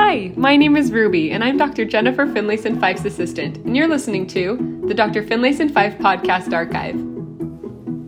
[0.00, 1.84] Hi, my name is Ruby, and I'm Dr.
[1.84, 5.24] Jennifer Finlayson Fife's assistant, and you're listening to the Dr.
[5.24, 6.96] Finlayson Fife Podcast Archive.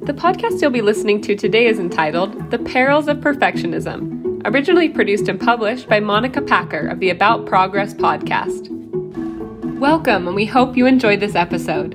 [0.06, 5.28] The podcast you'll be listening to today is entitled The Perils of Perfectionism, originally produced
[5.28, 8.68] and published by Monica Packer of the About Progress podcast.
[9.80, 11.94] Welcome, and we hope you enjoy this episode.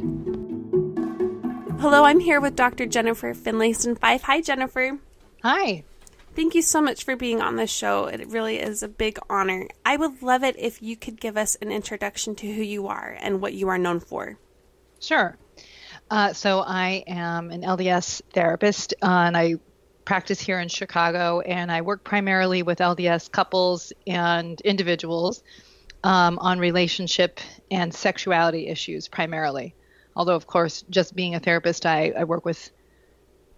[1.80, 2.86] Hello, I'm here with Dr.
[2.86, 4.24] Jennifer Finlayson Fife.
[4.24, 5.00] Hi, Jennifer.
[5.42, 5.86] Hi.
[6.36, 8.08] Thank you so much for being on this show.
[8.08, 9.70] It really is a big honor.
[9.86, 13.18] I would love it if you could give us an introduction to who you are
[13.22, 14.38] and what you are known for.
[15.00, 15.38] Sure.
[16.12, 19.56] Uh, so I am an LDS therapist, uh, and I
[20.04, 25.42] practice here in Chicago, and I work primarily with LDS couples and individuals
[26.04, 27.40] um, on relationship
[27.72, 29.74] and sexuality issues primarily.
[30.18, 32.72] Although, of course, just being a therapist, I, I work with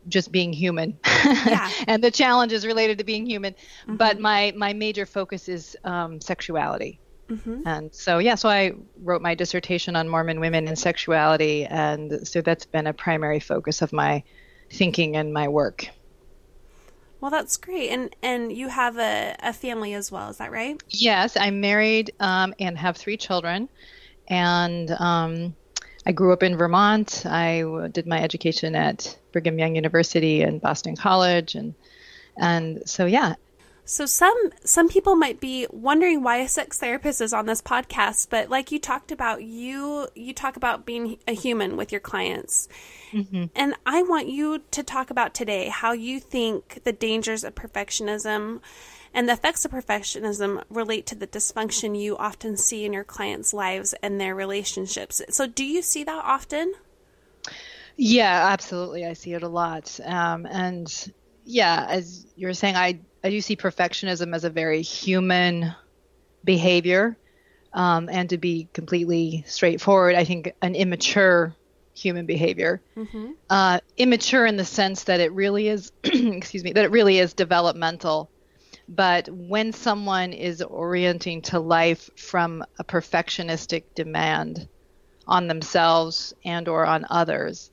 [0.07, 1.69] just being human yeah.
[1.87, 3.53] and the challenges related to being human.
[3.53, 3.97] Mm-hmm.
[3.97, 6.99] But my my major focus is um, sexuality.
[7.29, 7.63] Mm-hmm.
[7.65, 12.41] And so, yeah, so I wrote my dissertation on Mormon women and sexuality, and so
[12.41, 14.23] that's been a primary focus of my
[14.71, 15.89] thinking and my work.
[17.19, 20.81] Well, that's great, and and you have a, a family as well, is that right?
[20.87, 23.67] Yes, I'm married um, and have three children,
[24.29, 25.55] and um,
[26.07, 27.25] I grew up in Vermont.
[27.25, 31.75] I did my education at Brigham Young University and Boston College, and
[32.37, 33.35] and so yeah.
[33.83, 38.27] So some some people might be wondering why a sex therapist is on this podcast,
[38.29, 42.69] but like you talked about, you you talk about being a human with your clients,
[43.11, 43.45] mm-hmm.
[43.53, 48.61] and I want you to talk about today how you think the dangers of perfectionism
[49.17, 53.51] and the effects of perfectionism relate to the dysfunction you often see in your clients'
[53.51, 55.23] lives and their relationships.
[55.29, 56.71] So, do you see that often?
[57.95, 59.07] Yeah, absolutely.
[59.07, 59.99] I see it a lot.
[60.05, 61.11] Um, and
[61.45, 65.73] yeah, as you're saying, I, I do see perfectionism as a very human
[66.43, 67.17] behavior.
[67.73, 71.55] Um, and to be completely straightforward, I think an immature
[71.95, 72.83] human behavior.
[72.95, 73.31] Mm-hmm.
[73.49, 77.33] Uh, immature in the sense that it really is, excuse me, that it really is
[77.33, 78.29] developmental
[78.87, 84.67] but when someone is orienting to life from a perfectionistic demand
[85.27, 87.69] on themselves and or on others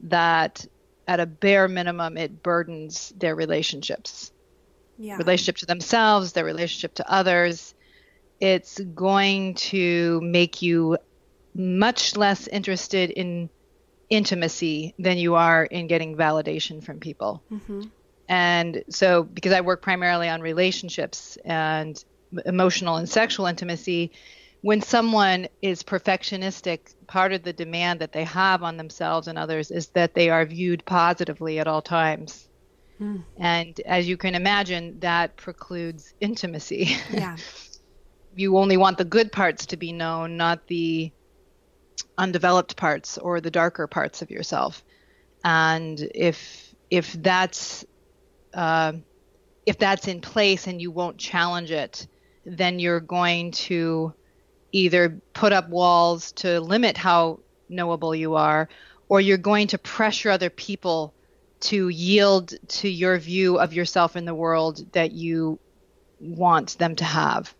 [0.00, 0.66] that
[1.06, 4.32] at a bare minimum it burdens their relationships
[4.98, 5.16] yeah.
[5.16, 7.74] relationship to themselves their relationship to others
[8.38, 10.96] it's going to make you
[11.54, 13.48] much less interested in
[14.08, 17.82] intimacy than you are in getting validation from people mm-hmm.
[18.30, 22.02] And so, because I work primarily on relationships and
[22.46, 24.12] emotional and sexual intimacy,
[24.60, 29.72] when someone is perfectionistic, part of the demand that they have on themselves and others
[29.72, 32.48] is that they are viewed positively at all times.
[33.00, 33.24] Mm.
[33.36, 36.96] And as you can imagine, that precludes intimacy.
[37.12, 37.36] Yeah.
[38.36, 41.10] you only want the good parts to be known, not the
[42.16, 44.84] undeveloped parts or the darker parts of yourself.
[45.42, 47.84] And if if that's
[48.54, 48.92] uh,
[49.66, 52.06] if that's in place and you won't challenge it,
[52.44, 54.12] then you're going to
[54.72, 58.68] either put up walls to limit how knowable you are,
[59.08, 61.12] or you're going to pressure other people
[61.60, 65.58] to yield to your view of yourself in the world that you
[66.20, 67.54] want them to have.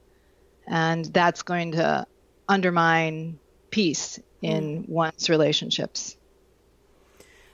[0.67, 2.07] And that's going to
[2.49, 3.39] undermine
[3.71, 4.89] peace in mm.
[4.89, 6.17] one's relationships.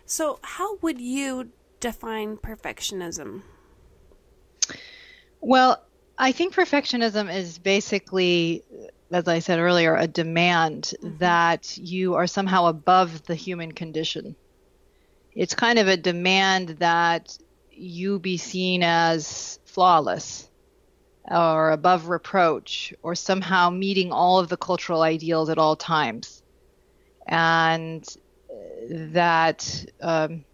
[0.04, 1.50] So, how would you
[1.86, 3.42] define perfectionism?
[5.40, 5.80] Well,
[6.18, 8.64] I think perfectionism is basically,
[9.12, 11.18] as I said earlier, a demand mm-hmm.
[11.18, 14.34] that you are somehow above the human condition.
[15.32, 17.38] It's kind of a demand that
[17.70, 20.50] you be seen as flawless
[21.30, 26.42] or above reproach or somehow meeting all of the cultural ideals at all times.
[27.28, 28.04] And
[28.90, 30.45] that um,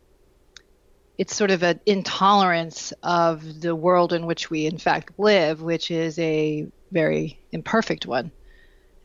[1.19, 5.91] it's sort of an intolerance of the world in which we in fact live, which
[5.91, 8.31] is a very imperfect one.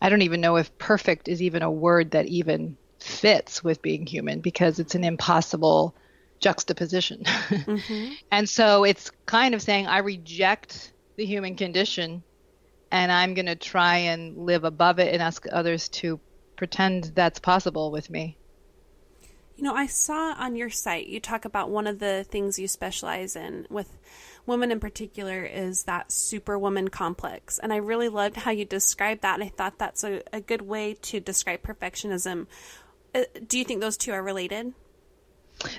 [0.02, 4.06] I don't even know if perfect is even a word that even fits with being
[4.06, 5.96] human because it's an impossible
[6.40, 7.24] juxtaposition.
[7.48, 8.14] Mm-hmm.
[8.32, 12.24] and so it's kind of saying, I reject the human condition
[12.92, 16.20] and I'm going to try and live above it and ask others to
[16.56, 18.38] pretend that's possible with me.
[19.58, 22.68] You know, I saw on your site you talk about one of the things you
[22.68, 23.98] specialize in with
[24.46, 27.60] women in particular is that superwoman complex.
[27.60, 29.40] And I really loved how you described that.
[29.40, 32.48] And I thought that's a, a good way to describe perfectionism.
[33.14, 34.74] Uh, do you think those two are related?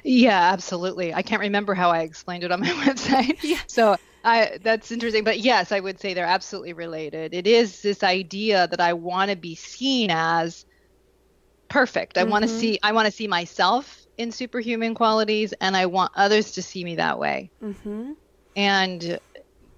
[0.02, 1.14] Yeah, absolutely.
[1.14, 3.38] I can't remember how I explained it on my website.
[3.42, 3.58] Yeah.
[3.69, 7.32] So I, that's interesting, but yes, I would say they're absolutely related.
[7.32, 10.66] It is this idea that I want to be seen as
[11.68, 12.18] perfect.
[12.18, 12.30] I mm-hmm.
[12.30, 16.52] want to see I want to see myself in superhuman qualities and I want others
[16.52, 17.50] to see me that way.
[17.62, 18.12] Mm-hmm.
[18.56, 19.20] And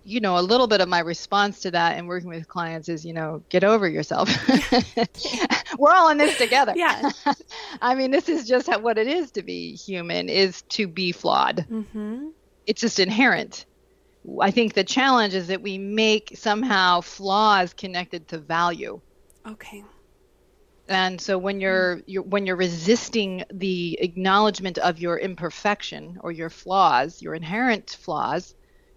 [0.05, 3.05] you know, a little bit of my response to that and working with clients is,
[3.05, 4.31] you know, get over yourself.
[5.79, 6.73] We're all in this together.
[6.75, 7.11] Yeah.
[7.83, 11.67] I mean, this is just what it is to be human is to be flawed.
[11.71, 12.29] Mm-hmm.
[12.67, 13.67] It's just inherent.
[14.41, 19.01] I think the challenge is that we make somehow flaws connected to value.
[19.47, 19.85] Okay.
[20.91, 21.61] And so when hmm.
[21.63, 27.91] you're, you're when you're resisting the acknowledgement of your imperfection or your flaws, your inherent
[27.91, 28.55] flaws,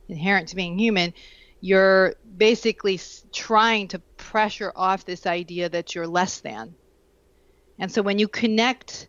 [0.09, 1.13] inherent to being human,
[1.61, 2.99] you're basically
[3.31, 6.73] trying to pressure off this idea that you're less than.
[7.77, 9.07] And so when you connect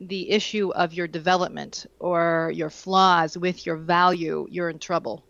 [0.00, 5.22] the issue of your development or your flaws with your value, you're in trouble.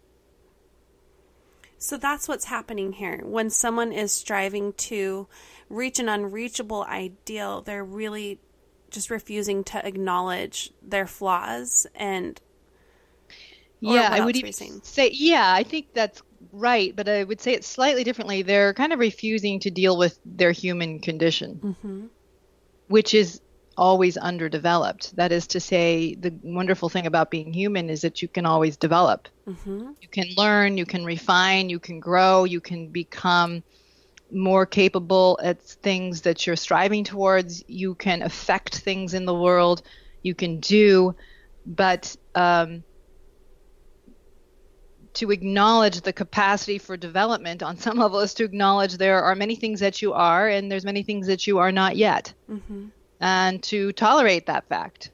[1.78, 3.22] So that's what's happening here.
[3.24, 5.28] When someone is striving to
[5.68, 8.40] reach an unreachable ideal, they're really
[8.90, 12.40] just refusing to acknowledge their flaws and
[13.80, 16.22] yeah i would even say yeah i think that's
[16.52, 20.18] right but i would say it slightly differently they're kind of refusing to deal with
[20.24, 22.06] their human condition mm-hmm.
[22.88, 23.40] which is
[23.78, 25.14] always underdeveloped.
[25.16, 28.76] That is to say, the wonderful thing about being human is that you can always
[28.76, 29.28] develop.
[29.46, 29.92] Mm-hmm.
[30.00, 33.62] You can learn, you can refine, you can grow, you can become
[34.30, 37.64] more capable at things that you're striving towards.
[37.68, 39.82] You can affect things in the world.
[40.22, 41.14] You can do,
[41.64, 42.82] but um,
[45.14, 49.56] to acknowledge the capacity for development on some level is to acknowledge there are many
[49.56, 52.32] things that you are and there's many things that you are not yet.
[52.50, 52.88] Mm-hmm
[53.20, 55.10] and to tolerate that fact.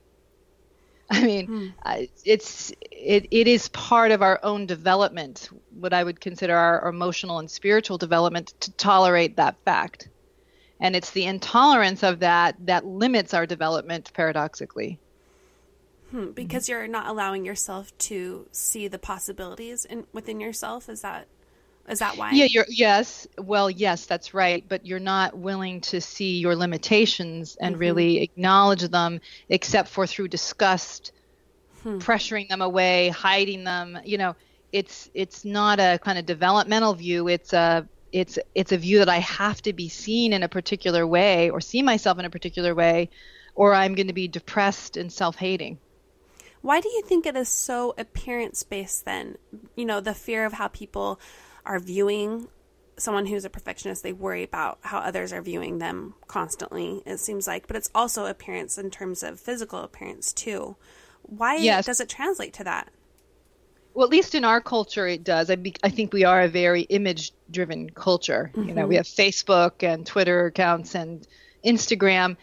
[1.10, 1.66] I mean, hmm.
[1.82, 6.88] uh, it's it, it is part of our own development, what I would consider our
[6.88, 10.08] emotional and spiritual development, to tolerate that fact.
[10.80, 14.98] And it's the intolerance of that that limits our development, paradoxically.
[16.10, 20.88] Hmm, because you're not allowing yourself to see the possibilities in, within yourself.
[20.88, 21.26] Is that
[21.88, 22.30] is that why?
[22.32, 23.26] Yeah, you're yes.
[23.38, 27.80] Well, yes, that's right, but you're not willing to see your limitations and mm-hmm.
[27.80, 31.12] really acknowledge them except for through disgust,
[31.82, 31.98] hmm.
[31.98, 34.34] pressuring them away, hiding them, you know,
[34.72, 39.08] it's it's not a kind of developmental view, it's a it's it's a view that
[39.08, 42.74] I have to be seen in a particular way or see myself in a particular
[42.74, 43.10] way
[43.54, 45.78] or I'm going to be depressed and self-hating.
[46.60, 49.36] Why do you think it is so appearance based then?
[49.76, 51.20] You know, the fear of how people
[51.66, 52.48] are viewing
[52.96, 57.46] someone who's a perfectionist, they worry about how others are viewing them constantly, it seems
[57.46, 57.66] like.
[57.66, 60.76] But it's also appearance in terms of physical appearance, too.
[61.22, 61.86] Why yes.
[61.86, 62.90] does it translate to that?
[63.94, 65.50] Well, at least in our culture, it does.
[65.50, 68.50] I, be, I think we are a very image driven culture.
[68.54, 68.68] Mm-hmm.
[68.68, 68.98] You know, we mm-hmm.
[68.98, 71.26] have Facebook and Twitter accounts and
[71.64, 72.36] Instagram.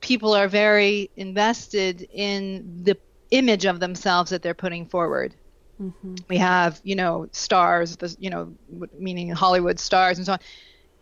[0.00, 2.98] People are very invested in the
[3.30, 5.34] image of themselves that they're putting forward.
[5.80, 6.14] Mm-hmm.
[6.28, 8.54] We have, you know, stars, the, you know,
[8.98, 10.38] meaning Hollywood stars and so on.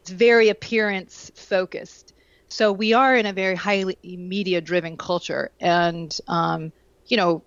[0.03, 2.12] It's very appearance focused.
[2.49, 5.50] So we are in a very highly media driven culture.
[5.61, 6.73] And, um,
[7.06, 7.43] you know,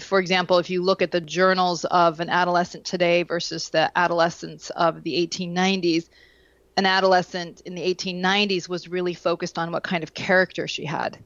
[0.00, 4.70] for example, if you look at the journals of an adolescent today versus the adolescents
[4.70, 6.08] of the 1890s,
[6.76, 11.18] an adolescent in the 1890s was really focused on what kind of character she had.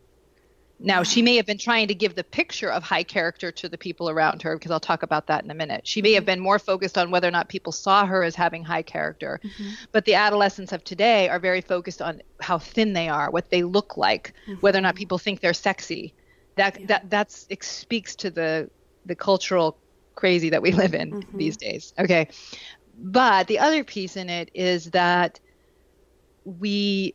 [0.85, 3.79] Now, she may have been trying to give the picture of high character to the
[3.79, 5.87] people around her, because I'll talk about that in a minute.
[5.87, 8.65] She may have been more focused on whether or not people saw her as having
[8.65, 9.41] high character.
[9.45, 9.71] Mm-hmm.
[9.93, 13.63] But the adolescents of today are very focused on how thin they are, what they
[13.63, 14.61] look like, mm-hmm.
[14.61, 16.15] whether or not people think they're sexy.
[16.57, 16.87] That yeah.
[16.87, 18.69] that that's it speaks to the
[19.07, 19.79] the cultural
[20.15, 21.39] crazy that we live in mm-hmm.
[21.39, 21.95] these days.
[21.99, 22.29] Okay.
[22.99, 25.41] But the other piece in it is that
[26.45, 27.15] we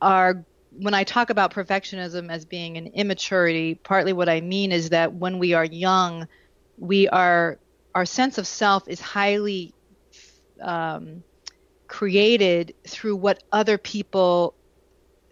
[0.00, 0.44] are
[0.80, 5.12] when I talk about perfectionism as being an immaturity, partly what I mean is that
[5.12, 6.28] when we are young,
[6.78, 7.58] we are
[7.94, 9.74] our sense of self is highly
[10.60, 11.22] um,
[11.88, 14.54] created through what other people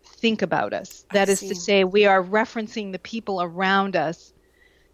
[0.05, 1.05] think about us.
[1.12, 1.49] That I is see.
[1.49, 4.33] to say, we are referencing the people around us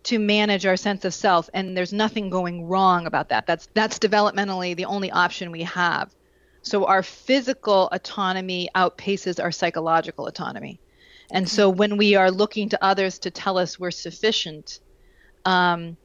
[0.05, 3.47] to manage our sense of self, and there's nothing going wrong about that.
[3.47, 6.13] That's that's developmentally the only option we have.
[6.63, 10.81] So our physical autonomy outpaces our psychological autonomy.
[11.31, 14.81] And so when we are looking to others to tell us we're sufficient,
[15.45, 15.97] um,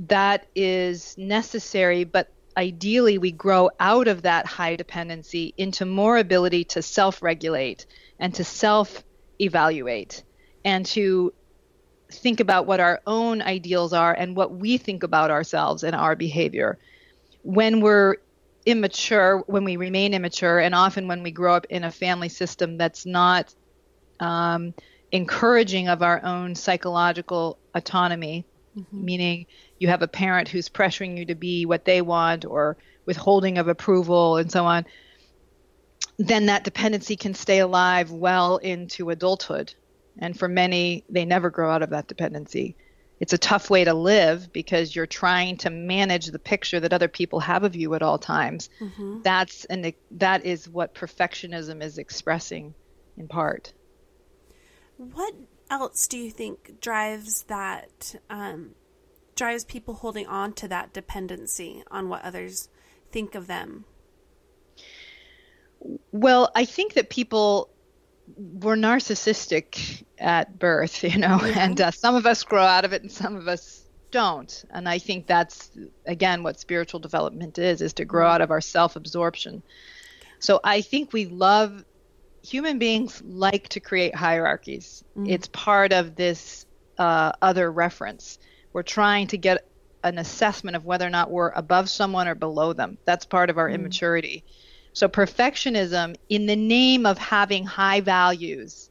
[0.00, 6.64] that is necessary, but ideally we grow out of that high dependency into more ability
[6.64, 7.86] to self regulate
[8.18, 9.04] and to self
[9.40, 10.22] evaluate
[10.64, 11.32] and to
[12.10, 16.16] think about what our own ideals are and what we think about ourselves and our
[16.16, 16.78] behavior.
[17.42, 18.16] When we're
[18.68, 22.76] immature, when we remain immature, and often when we grow up in a family system
[22.76, 23.54] that's not
[24.20, 24.74] um,
[25.10, 28.44] encouraging of our own psychological autonomy,
[28.76, 29.04] mm-hmm.
[29.04, 29.46] meaning
[29.78, 33.68] you have a parent who's pressuring you to be what they want or withholding of
[33.68, 34.84] approval and so on,
[36.18, 39.72] then that dependency can stay alive well into adulthood.
[40.18, 42.76] And for many, they never grow out of that dependency.
[43.20, 47.08] It's a tough way to live because you're trying to manage the picture that other
[47.08, 48.70] people have of you at all times.
[48.80, 49.22] Mm-hmm.
[49.22, 52.74] That's and that is what perfectionism is expressing
[53.16, 53.72] in part.
[54.96, 55.34] What
[55.70, 58.74] else do you think drives that um,
[59.36, 62.68] drives people holding on to that dependency on what others
[63.10, 63.84] think of them?
[66.10, 67.70] Well, I think that people
[68.36, 71.64] were narcissistic at birth, you know, yeah.
[71.64, 74.64] and uh, some of us grow out of it and some of us don't.
[74.70, 75.70] And I think that's
[76.06, 78.34] again what spiritual development is is to grow mm-hmm.
[78.34, 79.62] out of our self-absorption.
[80.38, 81.84] So I think we love
[82.42, 85.04] human beings like to create hierarchies.
[85.16, 85.28] Mm.
[85.28, 86.66] It's part of this
[86.96, 88.38] uh, other reference.
[88.72, 89.66] We're trying to get
[90.04, 92.98] an assessment of whether or not we're above someone or below them.
[93.04, 93.74] That's part of our mm.
[93.74, 94.44] immaturity.
[94.98, 98.90] So, perfectionism, in the name of having high values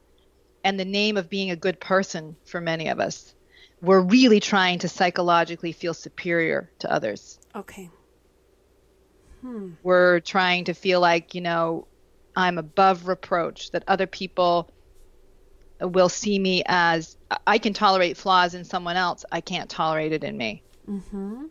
[0.64, 3.34] and the name of being a good person for many of us,
[3.82, 7.38] we're really trying to psychologically feel superior to others.
[7.54, 7.90] Okay.
[9.42, 9.72] Hmm.
[9.82, 11.86] We're trying to feel like, you know,
[12.34, 14.70] I'm above reproach, that other people
[15.78, 20.24] will see me as I can tolerate flaws in someone else, I can't tolerate it
[20.24, 20.62] in me.
[20.88, 21.44] Mm-hmm.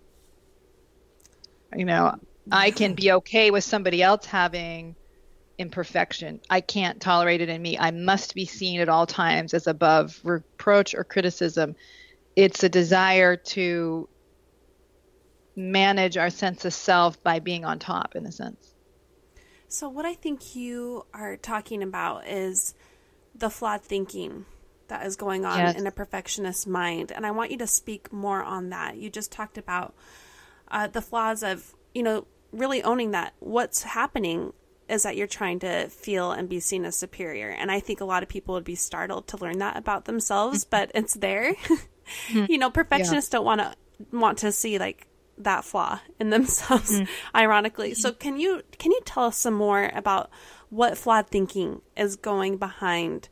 [1.76, 2.20] You know,
[2.52, 4.96] I can be okay with somebody else having
[5.58, 6.40] imperfection.
[6.50, 7.78] I can't tolerate it in me.
[7.78, 11.76] I must be seen at all times as above reproach or criticism.
[12.36, 14.08] It's a desire to
[15.56, 18.76] manage our sense of self by being on top, in a sense.
[19.68, 22.76] So, what I think you are talking about is
[23.36, 24.46] the flawed thinking
[24.88, 25.76] that is going on yes.
[25.76, 27.12] in a perfectionist mind.
[27.12, 28.98] And I want you to speak more on that.
[28.98, 29.94] You just talked about
[30.70, 34.54] uh, the flaws of, you know, really owning that what's happening
[34.90, 37.50] is that you're trying to feel and be seen as superior.
[37.50, 40.64] And I think a lot of people would be startled to learn that about themselves,
[40.64, 40.70] mm-hmm.
[40.72, 41.56] but it's there.
[42.30, 42.50] Mm-hmm.
[42.50, 43.40] you know, perfectionists yeah.
[43.40, 43.76] don't want to
[44.14, 45.08] want to see like
[45.40, 47.12] that flaw in themselves mm-hmm.
[47.36, 47.94] ironically.
[47.94, 50.30] So can you can you tell us some more about
[50.70, 53.30] what flawed thinking is going behind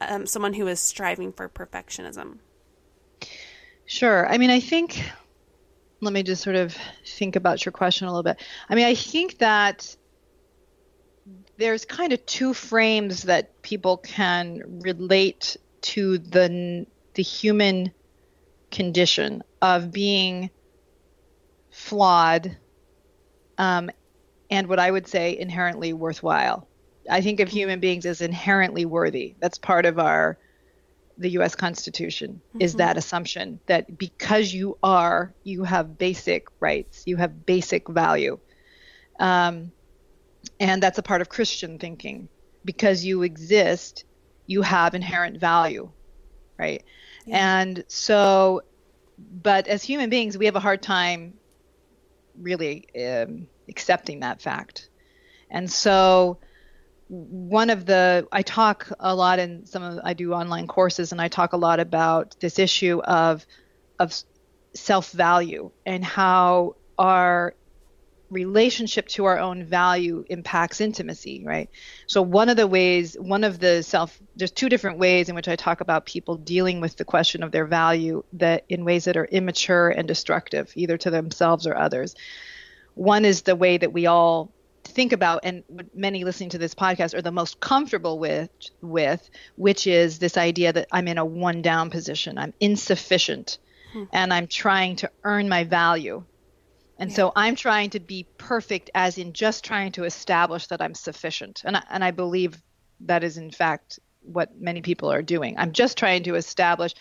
[0.00, 2.38] um, someone who is striving for perfectionism?
[3.86, 4.28] Sure.
[4.28, 5.02] I mean, I think
[6.02, 8.42] let me just sort of think about your question a little bit.
[8.68, 9.96] I mean, I think that
[11.56, 17.92] there's kind of two frames that people can relate to the the human
[18.70, 20.50] condition of being
[21.70, 22.56] flawed
[23.58, 23.90] um,
[24.50, 26.66] and what I would say inherently worthwhile.
[27.08, 29.34] I think of human beings as inherently worthy.
[29.40, 30.38] That's part of our
[31.22, 32.60] the US Constitution mm-hmm.
[32.60, 38.38] is that assumption that because you are, you have basic rights, you have basic value.
[39.18, 39.72] Um,
[40.58, 42.28] and that's a part of Christian thinking.
[42.64, 44.04] Because you exist,
[44.46, 45.90] you have inherent value,
[46.56, 46.84] right?
[47.26, 47.60] Yeah.
[47.60, 48.62] And so,
[49.18, 51.34] but as human beings, we have a hard time
[52.40, 54.88] really um, accepting that fact.
[55.50, 56.38] And so,
[57.12, 61.20] one of the I talk a lot in some of I do online courses and
[61.20, 63.46] I talk a lot about this issue of
[63.98, 64.14] of
[64.72, 67.54] self value and how our
[68.30, 71.68] relationship to our own value impacts intimacy, right?
[72.06, 75.48] So one of the ways, one of the self, there's two different ways in which
[75.48, 79.18] I talk about people dealing with the question of their value that in ways that
[79.18, 82.14] are immature and destructive, either to themselves or others.
[82.94, 84.50] One is the way that we all
[84.84, 85.62] think about and
[85.94, 90.72] many listening to this podcast are the most comfortable with with which is this idea
[90.72, 93.58] that I'm in a one down position I'm insufficient
[93.92, 94.04] hmm.
[94.12, 96.24] and I'm trying to earn my value
[96.98, 97.16] and yeah.
[97.16, 101.62] so I'm trying to be perfect as in just trying to establish that I'm sufficient
[101.64, 102.60] and I, and I believe
[103.00, 106.94] that is in fact what many people are doing I'm just trying to establish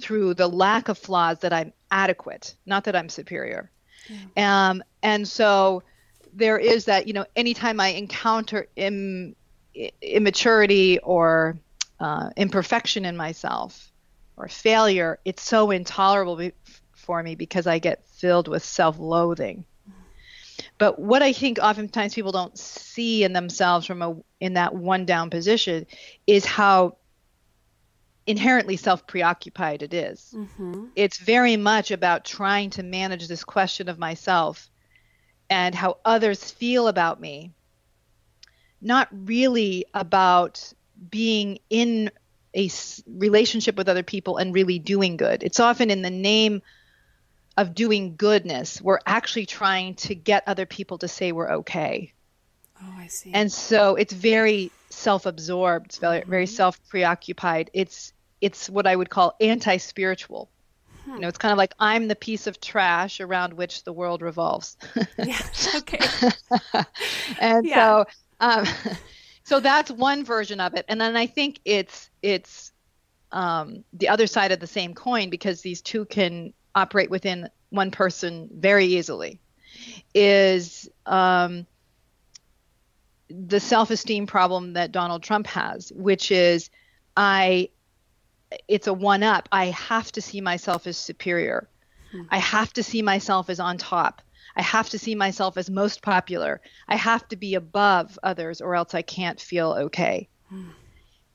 [0.00, 3.70] through the lack of flaws that I'm adequate not that I'm superior
[4.36, 4.70] yeah.
[4.70, 5.82] um, and so
[6.32, 9.36] there is that you know anytime I encounter Im,
[10.00, 11.58] immaturity or
[12.00, 13.90] uh, imperfection in myself
[14.36, 16.52] or failure, it's so intolerable be-
[16.92, 19.64] for me because I get filled with self-loathing.
[20.78, 25.06] But what I think oftentimes people don't see in themselves from a in that one
[25.06, 25.86] down position
[26.26, 26.96] is how
[28.26, 30.34] inherently self preoccupied it is.
[30.36, 30.86] Mm-hmm.
[30.96, 34.70] It's very much about trying to manage this question of myself
[35.52, 37.52] and how others feel about me,
[38.80, 40.72] not really about
[41.10, 42.10] being in
[42.56, 42.70] a
[43.06, 45.42] relationship with other people and really doing good.
[45.42, 46.62] It's often in the name
[47.58, 52.14] of doing goodness, we're actually trying to get other people to say we're okay.
[52.82, 53.32] Oh, I see.
[53.34, 56.30] And so it's very self-absorbed, very, mm-hmm.
[56.30, 57.70] very self-preoccupied.
[57.74, 60.50] It's it's what I would call anti-spiritual.
[61.06, 64.22] You know, it's kind of like I'm the piece of trash around which the world
[64.22, 64.76] revolves.
[65.18, 65.40] yeah.
[65.76, 65.98] Okay.
[67.40, 67.74] and yeah.
[67.74, 68.04] so
[68.40, 68.66] um,
[69.44, 70.84] so that's one version of it.
[70.88, 72.72] And then I think it's it's
[73.32, 77.90] um, the other side of the same coin because these two can operate within one
[77.90, 79.40] person very easily.
[80.14, 81.66] Is um,
[83.28, 86.70] the self-esteem problem that Donald Trump has, which is
[87.16, 87.70] I
[88.68, 89.48] it's a one up.
[89.52, 91.68] I have to see myself as superior.
[92.10, 92.22] Hmm.
[92.30, 94.22] I have to see myself as on top.
[94.54, 96.60] I have to see myself as most popular.
[96.88, 100.28] I have to be above others or else I can't feel okay.
[100.48, 100.70] Hmm.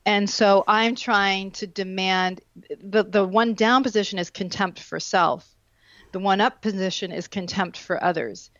[0.06, 2.40] And so I'm trying to demand
[2.82, 5.46] the, the one down position is contempt for self.
[6.12, 8.50] The one up position is contempt for others.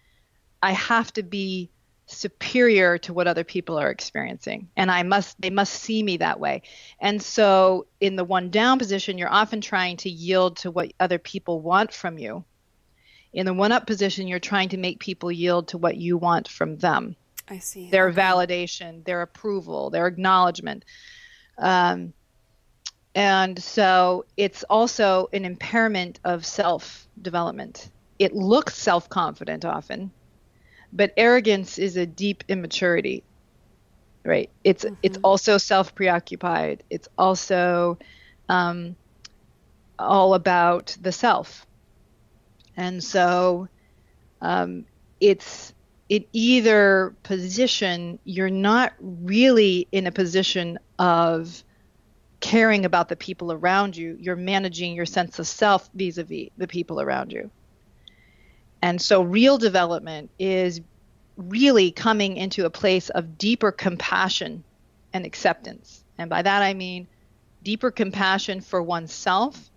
[0.63, 1.71] I have to be
[2.09, 4.69] superior to what other people are experiencing.
[4.77, 6.63] And i must they must see me that way.
[7.01, 11.19] And so in the one down position you're often trying to yield to what other
[11.19, 12.45] people want from you.
[13.33, 16.49] In the one up position you're trying to make people yield to what you want
[16.49, 17.15] from them.
[17.49, 17.91] I see.
[17.91, 18.21] Their okay.
[18.21, 20.85] validation their approval their acknowledgement.
[21.59, 22.15] Um,
[23.15, 30.11] and so it's also an impairment of self development it looks self confident often
[30.93, 33.23] but arrogance is a deep immaturity
[34.29, 34.51] right?
[34.63, 34.95] It's mm-hmm.
[35.03, 37.99] it's also self preoccupied it's also
[38.49, 38.95] um,
[39.99, 41.67] all about the self.
[42.77, 43.69] And so
[44.41, 44.85] um,
[45.21, 45.75] it's
[46.09, 51.65] in either position you're not really in a position of
[52.41, 54.17] caring about the people around you.
[54.21, 57.51] You're managing your sense of self vis-a-vis the people around you
[58.83, 60.81] and so, real development is
[61.37, 64.65] really coming into a place of deeper compassion
[65.13, 66.05] and acceptance.
[66.17, 67.09] And by that, I mean
[67.63, 69.71] deeper compassion for oneself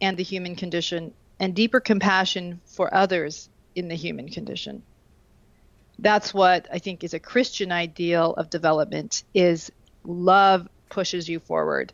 [0.00, 4.82] and the human condition, and deeper compassion for others in the human condition.
[5.98, 9.70] That's what I think is a Christian ideal of development is
[10.04, 11.92] love pushes you forward.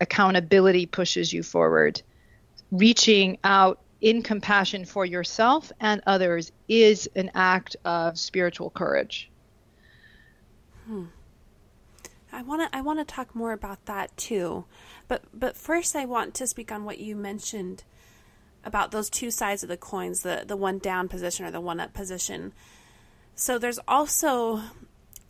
[0.00, 2.02] Accountability pushes you forward.
[2.70, 9.30] Reaching out in compassion for yourself and others is an act of spiritual courage.
[10.86, 11.04] Hmm.
[12.32, 14.64] I want to I want to talk more about that too.
[15.08, 17.84] But but first I want to speak on what you mentioned
[18.64, 21.80] about those two sides of the coins, the the one down position or the one
[21.80, 22.52] up position.
[23.34, 24.62] So there's also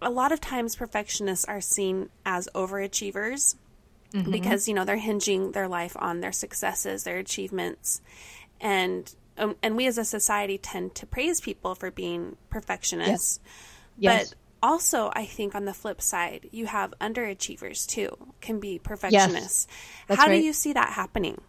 [0.02, 3.56] a lot of times perfectionists are seen as overachievers
[4.12, 4.30] mm-hmm.
[4.30, 8.00] because you know they're hinging their life on their successes, their achievements
[8.60, 13.40] and um, and we as a society tend to praise people for being perfectionists.
[13.98, 14.30] Yes.
[14.30, 19.66] But also, I think on the flip side, you have underachievers too, can be perfectionists.
[20.08, 20.18] Yes.
[20.18, 20.36] How right.
[20.36, 21.40] do you see that happening?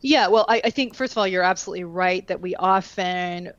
[0.00, 3.52] Yeah, well, I, I, think first of all, you're absolutely right that we often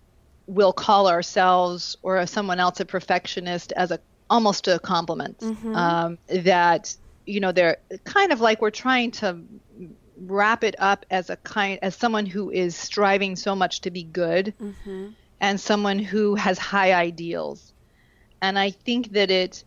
[0.45, 5.39] will call ourselves or someone else a perfectionist as a almost a compliment.
[5.39, 5.75] Mm-hmm.
[5.75, 9.39] Um, that you know they're kind of like we're trying to
[10.17, 14.03] wrap it up as a kind as someone who is striving so much to be
[14.03, 15.09] good mm-hmm.
[15.39, 17.73] and someone who has high ideals.
[18.41, 19.63] And i think that it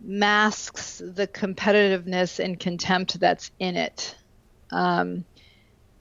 [0.00, 4.16] masks the competitiveness and contempt that's in it
[4.72, 5.24] um,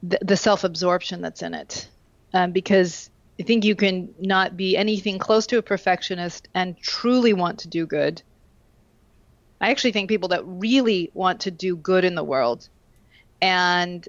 [0.02, 1.88] the, the self-absorption that's in it.
[2.34, 7.34] Um, because i think you can not be anything close to a perfectionist and truly
[7.34, 8.22] want to do good.
[9.60, 12.68] I actually think people that really want to do good in the world
[13.42, 14.08] and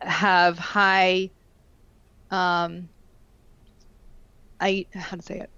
[0.00, 1.30] have high
[2.30, 2.88] um,
[4.60, 5.50] I how to say it.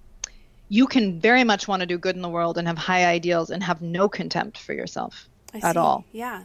[0.68, 3.50] You can very much want to do good in the world and have high ideals
[3.50, 6.04] and have no contempt for yourself at all.
[6.10, 6.42] Yeah.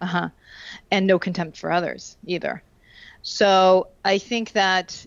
[0.00, 0.28] Uh huh.
[0.90, 2.62] And no contempt for others either.
[3.22, 5.06] So I think that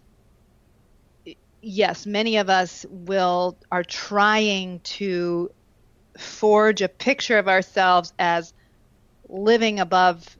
[1.61, 5.51] yes, many of us will are trying to
[6.17, 8.53] forge a picture of ourselves as
[9.29, 10.37] living above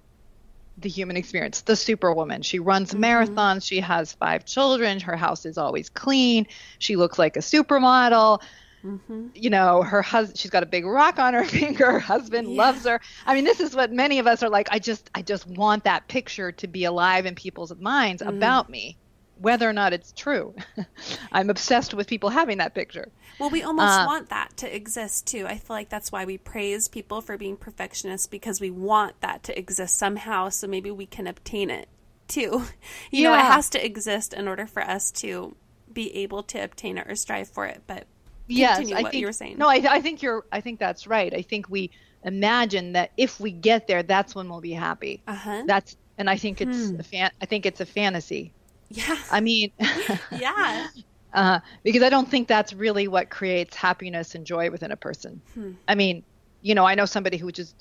[0.78, 2.42] the human experience, the superwoman.
[2.42, 3.04] She runs mm-hmm.
[3.04, 6.48] marathons, she has five children, her house is always clean,
[6.80, 8.42] she looks like a supermodel.
[8.84, 9.28] Mm-hmm.
[9.34, 11.90] You know, her husband, she's got a big rock on her finger.
[11.90, 12.58] Her husband yeah.
[12.58, 13.00] loves her.
[13.26, 14.68] I mean, this is what many of us are like.
[14.72, 18.28] I just, I just want that picture to be alive in people's minds mm.
[18.28, 18.98] about me,
[19.44, 20.56] whether or not it's true.
[21.32, 23.12] I'm obsessed with people having that picture.
[23.40, 25.46] Well, we almost uh, want that to exist too.
[25.46, 29.44] I feel like that's why we praise people for being perfectionists because we want that
[29.44, 30.50] to exist somehow.
[30.50, 31.90] So maybe we can obtain it
[32.28, 32.64] too.
[33.12, 33.30] You yeah.
[33.30, 35.56] know, it has to exist in order for us to
[35.92, 37.84] be able to obtain it or strive for it.
[37.86, 38.08] But
[38.48, 39.58] yes, I think, you were saying.
[39.58, 40.46] No, I, I think you're.
[40.52, 41.32] I think that's right.
[41.34, 41.92] I think we
[42.24, 45.22] imagine that if we get there, that's when we'll be happy.
[45.28, 45.64] Uh-huh.
[45.68, 47.00] That's and I think it's hmm.
[47.00, 47.32] a fan.
[47.42, 48.54] I think it's a fantasy.
[48.94, 49.18] Yeah.
[49.32, 49.72] I mean.
[50.32, 50.88] yeah.
[51.34, 55.42] Uh, because I don't think that's really what creates happiness and joy within a person.
[55.56, 55.72] Hmm.
[55.88, 56.24] I mean,
[56.62, 57.76] you know, I know somebody who was just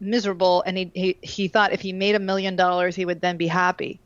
[0.00, 3.36] miserable and he, he he thought if he made a million dollars he would then
[3.36, 4.00] be happy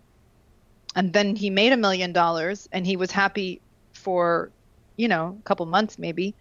[0.95, 3.61] and then he made a million dollars and he was happy
[3.93, 4.51] for
[4.97, 6.35] you know a couple months maybe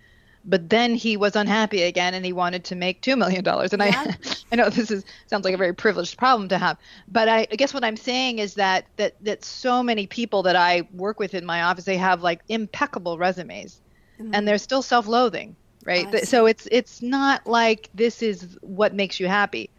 [0.45, 3.81] but then he was unhappy again and he wanted to make two million dollars and
[3.81, 4.03] yeah.
[4.05, 4.17] i
[4.51, 7.55] i know this is sounds like a very privileged problem to have but I, I
[7.55, 11.33] guess what i'm saying is that that that so many people that i work with
[11.33, 13.81] in my office they have like impeccable resumes
[14.19, 14.33] mm-hmm.
[14.33, 15.55] and they're still self-loathing
[15.85, 19.69] right so it's it's not like this is what makes you happy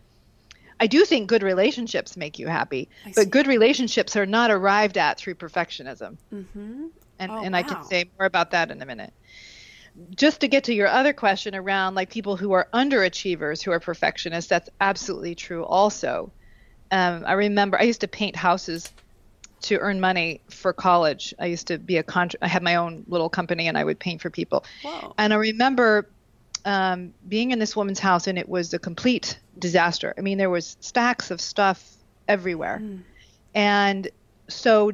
[0.81, 5.19] I do think good relationships make you happy, but good relationships are not arrived at
[5.19, 6.17] through perfectionism.
[6.33, 6.87] Mm-hmm.
[7.19, 7.59] And, oh, and wow.
[7.59, 9.13] I can say more about that in a minute.
[10.15, 13.81] Just to get to your other question around like people who are underachievers who are
[13.81, 16.33] perfectionists, that's absolutely true also.
[16.91, 18.91] Um, I remember I used to paint houses
[19.63, 21.35] to earn money for college.
[21.39, 23.99] I used to be a contra- I had my own little company and I would
[23.99, 24.65] paint for people.
[24.83, 25.15] Whoa.
[25.19, 26.09] And I remember
[26.65, 30.15] um, being in this woman's house, and it was a complete disaster.
[30.17, 33.01] I mean, there was stacks of stuff everywhere, mm.
[33.55, 34.09] and
[34.49, 34.93] so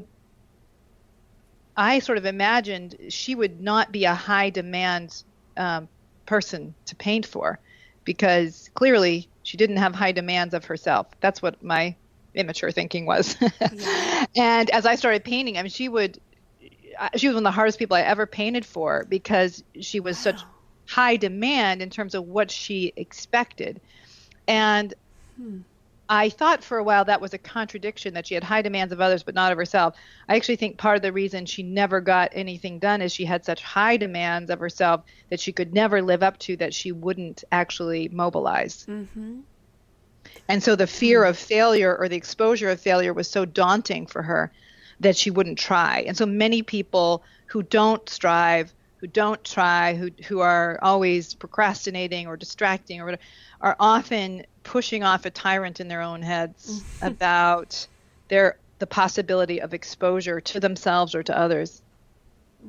[1.77, 5.23] I sort of imagined she would not be a high demand
[5.57, 5.89] um,
[6.27, 7.59] person to paint for,
[8.05, 11.09] because clearly she didn't have high demands of herself.
[11.21, 11.97] That's what my
[12.35, 13.37] immature thinking was.
[13.41, 14.27] yeah.
[14.37, 16.19] And as I started painting, I mean, she would.
[17.17, 20.23] She was one of the hardest people I ever painted for because she was wow.
[20.23, 20.43] such
[20.87, 23.81] high demand in terms of what she expected.
[24.47, 24.95] And
[25.37, 25.61] hmm.
[26.09, 29.01] I thought for a while that was a contradiction that she had high demands of
[29.01, 29.97] others but not of herself.
[30.29, 33.45] I actually think part of the reason she never got anything done is she had
[33.45, 37.45] such high demands of herself that she could never live up to that she wouldn't
[37.51, 38.85] actually mobilize.
[38.87, 39.40] Mm-hmm.
[40.49, 41.31] And so the fear mm-hmm.
[41.31, 44.53] of failure or the exposure of failure was so daunting for her
[45.01, 46.05] that she wouldn't try.
[46.07, 48.73] And so many people who don't strive
[49.05, 53.23] who don't try, who who are always procrastinating or distracting or whatever,
[53.61, 57.87] are often pushing off a tyrant in their own heads about
[58.29, 61.81] their the possibility of exposure to themselves or to others.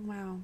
[0.04, 0.40] Wow.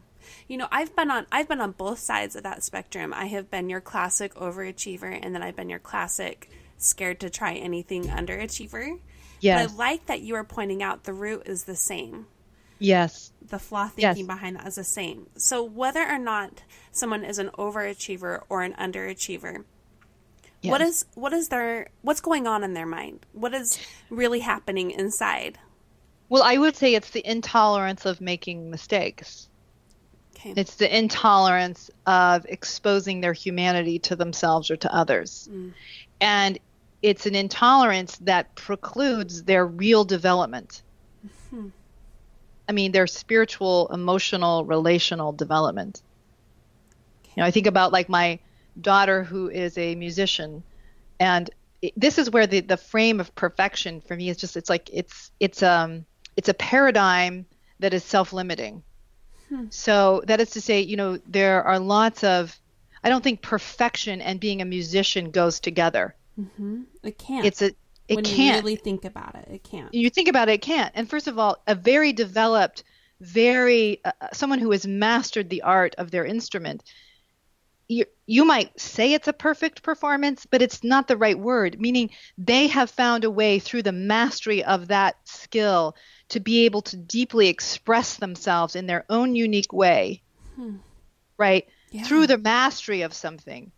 [0.48, 3.14] You know, I've been on I've been on both sides of that spectrum.
[3.14, 7.54] I have been your classic overachiever and then I've been your classic scared to try
[7.54, 9.00] anything underachiever.
[9.40, 9.68] Yes.
[9.68, 12.28] But I like that you are pointing out the root is the same.
[12.80, 13.32] Yes.
[13.48, 14.36] The flaw thinking yes.
[14.36, 15.28] behind that is the same.
[15.36, 19.64] So whether or not someone is an overachiever or an underachiever,
[20.64, 23.26] what is what is their what's going on in their mind?
[23.34, 25.58] What is really happening inside?
[26.30, 29.50] Well, I would say it's the intolerance of making mistakes.
[30.36, 30.54] Okay.
[30.56, 35.50] It's the intolerance of exposing their humanity to themselves or to others.
[35.52, 35.74] Mm.
[36.20, 36.60] And
[37.02, 40.82] it's an intolerance that precludes their real development.
[41.26, 41.70] Mm-hmm.
[42.70, 46.02] I mean, their spiritual, emotional, relational development.
[47.36, 48.40] You know, I think about like my
[48.80, 50.64] daughter who is a musician,
[51.20, 51.50] and
[51.82, 54.90] it, this is where the the frame of perfection for me is just it's like
[54.94, 56.06] it's it's um
[56.38, 57.46] it's a paradigm
[57.80, 58.84] that is self-limiting.
[59.50, 59.66] Hmm.
[59.70, 62.58] So that is to say, you know, there are lots of
[63.04, 66.16] I don't think perfection and being a musician goes together.
[66.40, 66.84] Mm-hmm.
[67.04, 67.46] It can't.
[67.46, 67.72] It's a
[68.08, 68.40] it when can't.
[68.40, 69.94] you really think about it, it can't.
[69.94, 70.92] You think about it, it can't.
[70.96, 72.84] And first of all, a very developed,
[73.22, 76.84] very uh, uh, someone who has mastered the art of their instrument.
[78.32, 82.68] You, might say it's a perfect performance, but it's not the right word, meaning they
[82.68, 85.96] have found a way through the mastery of that skill
[86.30, 90.22] to be able to deeply express themselves in their own unique way,
[90.56, 90.78] hmm.
[91.38, 91.68] right?
[91.92, 92.04] Yeah.
[92.04, 93.72] Through the mastery of something.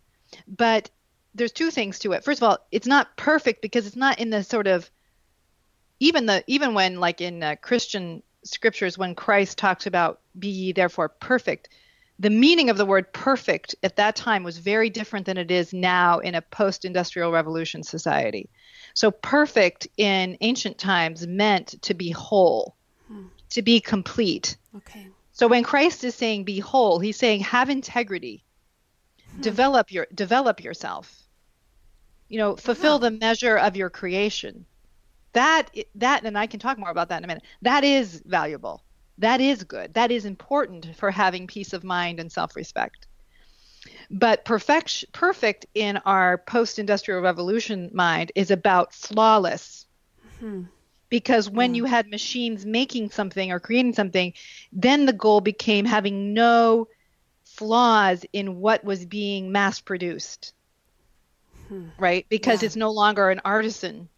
[0.46, 0.90] But
[1.34, 2.24] there's two things to it.
[2.24, 4.88] First of all, it's not perfect because it's not in the sort of
[6.00, 10.72] even the even when like in uh, Christian scriptures when Christ talks about be ye
[10.72, 11.68] therefore perfect,
[12.18, 15.72] the meaning of the word perfect at that time was very different than it is
[15.72, 18.48] now in a post-industrial revolution society.
[18.94, 22.76] So perfect in ancient times meant to be whole,
[23.08, 23.26] hmm.
[23.50, 24.56] to be complete.
[24.76, 25.08] Okay.
[25.32, 28.44] So when Christ is saying be whole, he's saying have integrity.
[29.34, 29.40] Hmm.
[29.40, 31.20] Develop your develop yourself.
[32.28, 34.64] You know, fulfill the measure of your creation.
[35.32, 37.42] That that and I can talk more about that in a minute.
[37.62, 38.84] That is valuable.
[39.18, 39.94] That is good.
[39.94, 43.06] That is important for having peace of mind and self-respect.
[44.10, 49.86] But perfect perfect in our post-industrial revolution mind is about flawless.
[50.40, 50.64] Hmm
[51.14, 54.32] because when you had machines making something or creating something,
[54.72, 56.88] then the goal became having no
[57.44, 60.54] flaws in what was being mass produced.
[61.68, 61.90] Hmm.
[61.98, 62.26] Right?
[62.28, 62.66] Because yeah.
[62.66, 64.08] it's no longer an artisan.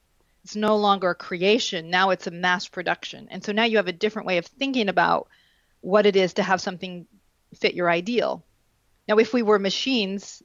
[0.47, 1.91] It's no longer a creation.
[1.91, 3.27] Now it's a mass production.
[3.33, 5.27] And so now you have a different way of thinking about
[5.81, 7.07] what it is to have something
[7.57, 8.45] fit your ideal.
[9.09, 10.43] Now, if we were machines,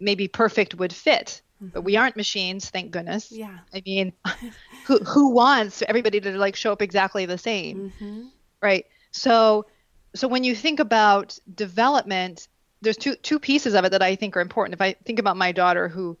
[0.00, 3.30] maybe perfect would fit but we aren't machines, thank goodness.
[3.30, 3.58] Yeah.
[3.72, 4.12] I mean,
[4.86, 8.22] who who wants everybody to like show up exactly the same, mm-hmm.
[8.60, 8.86] right?
[9.12, 9.66] So,
[10.14, 12.48] so when you think about development,
[12.82, 14.74] there's two two pieces of it that I think are important.
[14.74, 16.18] If I think about my daughter who,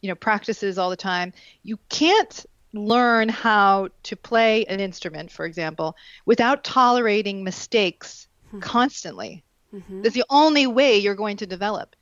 [0.00, 5.44] you know, practices all the time, you can't learn how to play an instrument, for
[5.46, 8.60] example, without tolerating mistakes mm-hmm.
[8.60, 9.42] constantly.
[9.74, 10.02] Mm-hmm.
[10.02, 11.94] That's the only way you're going to develop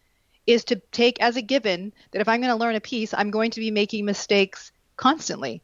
[0.47, 3.31] is to take as a given that if I'm going to learn a piece, I'm
[3.31, 5.61] going to be making mistakes constantly.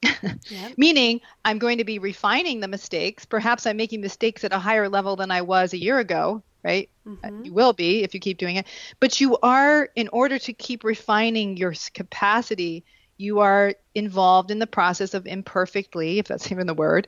[0.02, 0.74] yep.
[0.76, 3.24] Meaning, I'm going to be refining the mistakes.
[3.24, 6.88] Perhaps I'm making mistakes at a higher level than I was a year ago, right?
[7.06, 7.46] Mm-hmm.
[7.46, 8.66] You will be if you keep doing it.
[9.00, 12.84] But you are, in order to keep refining your capacity,
[13.18, 17.06] you are involved in the process of imperfectly, if that's even the word,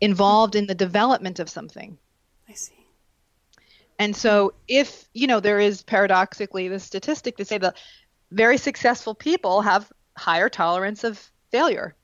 [0.00, 1.96] involved in the development of something.
[2.48, 2.74] I see.
[3.98, 7.78] And so, if, you know, there is paradoxically the statistic to say that
[8.30, 11.94] very successful people have higher tolerance of failure.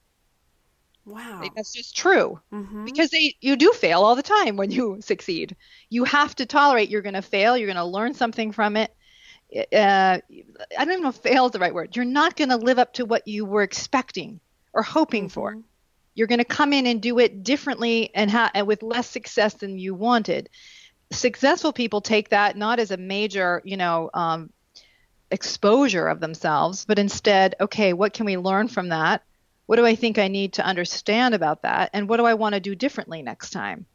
[1.05, 1.43] Wow.
[1.55, 2.41] That's just true.
[2.53, 2.85] Mm-hmm.
[2.85, 5.57] Because they you do fail all the time when you succeed.
[5.91, 8.95] You have to tolerate you're going to fail, you're going to learn something from it.
[9.55, 11.95] Uh, I don't even know if fail is the right word.
[11.97, 14.41] You're not going to live up to what you were expecting
[14.73, 15.33] or hoping mm-hmm.
[15.33, 15.59] for.
[16.15, 19.55] You're going to come in and do it differently and, ha- and with less success
[19.55, 20.49] than you wanted
[21.13, 24.51] successful people take that not as a major, you know, um,
[25.31, 29.23] exposure of themselves, but instead, okay, what can we learn from that?
[29.67, 31.91] What do I think I need to understand about that?
[31.93, 33.87] And what do I want to do differently next time?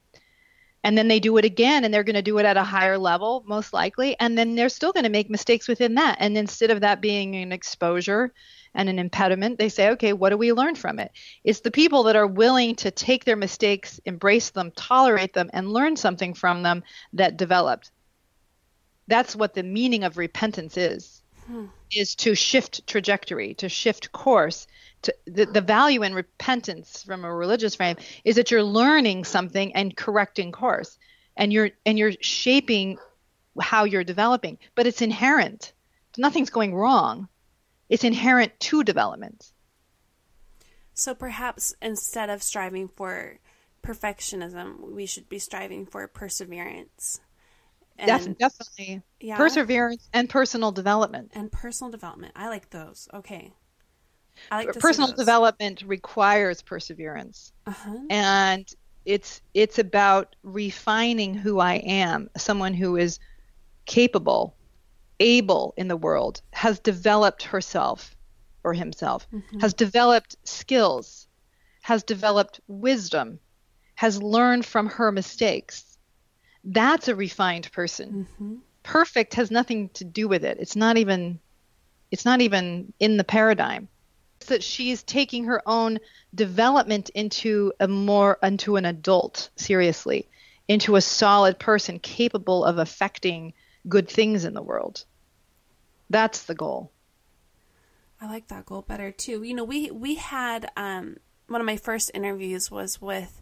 [0.87, 2.97] And then they do it again and they're going to do it at a higher
[2.97, 4.17] level, most likely.
[4.21, 6.15] And then they're still going to make mistakes within that.
[6.21, 8.31] And instead of that being an exposure
[8.73, 11.11] and an impediment, they say, okay, what do we learn from it?
[11.43, 15.73] It's the people that are willing to take their mistakes, embrace them, tolerate them, and
[15.73, 17.91] learn something from them that developed.
[19.09, 21.21] That's what the meaning of repentance is.
[21.47, 21.65] Hmm.
[21.91, 24.67] Is to shift trajectory, to shift course.
[25.03, 29.75] To, the, the value in repentance from a religious frame is that you're learning something
[29.75, 30.97] and correcting course,
[31.35, 32.97] and you're and you're shaping
[33.59, 34.57] how you're developing.
[34.75, 35.73] But it's inherent.
[36.17, 37.29] Nothing's going wrong
[37.89, 39.51] it's inherent to development.
[40.93, 43.39] So perhaps instead of striving for
[43.83, 47.21] perfectionism, we should be striving for perseverance.
[47.99, 49.01] And, definitely.
[49.19, 49.37] Yeah.
[49.37, 51.31] Perseverance and personal development.
[51.33, 52.33] And personal development.
[52.35, 53.07] I like those.
[53.13, 53.53] Okay.
[54.51, 57.51] Like personal development requires perseverance.
[57.65, 57.97] Uh-huh.
[58.09, 58.67] And
[59.05, 63.19] it's it's about refining who I am, someone who is
[63.85, 64.55] capable
[65.19, 68.15] able in the world, has developed herself
[68.63, 69.59] or himself, mm-hmm.
[69.59, 71.27] has developed skills,
[71.81, 73.39] has developed wisdom,
[73.95, 75.97] has learned from her mistakes.
[76.63, 78.27] That's a refined person.
[78.33, 78.55] Mm-hmm.
[78.83, 80.57] Perfect has nothing to do with it.
[80.59, 81.39] It's not even
[82.11, 83.87] it's not even in the paradigm.
[84.47, 85.99] That she's taking her own
[86.33, 90.29] development into a more into an adult seriously,
[90.67, 93.53] into a solid person capable of affecting
[93.89, 95.03] good things in the world.
[96.09, 96.91] That's the goal.
[98.21, 99.43] I like that goal better too.
[99.43, 103.41] You know, we we had um, one of my first interviews was with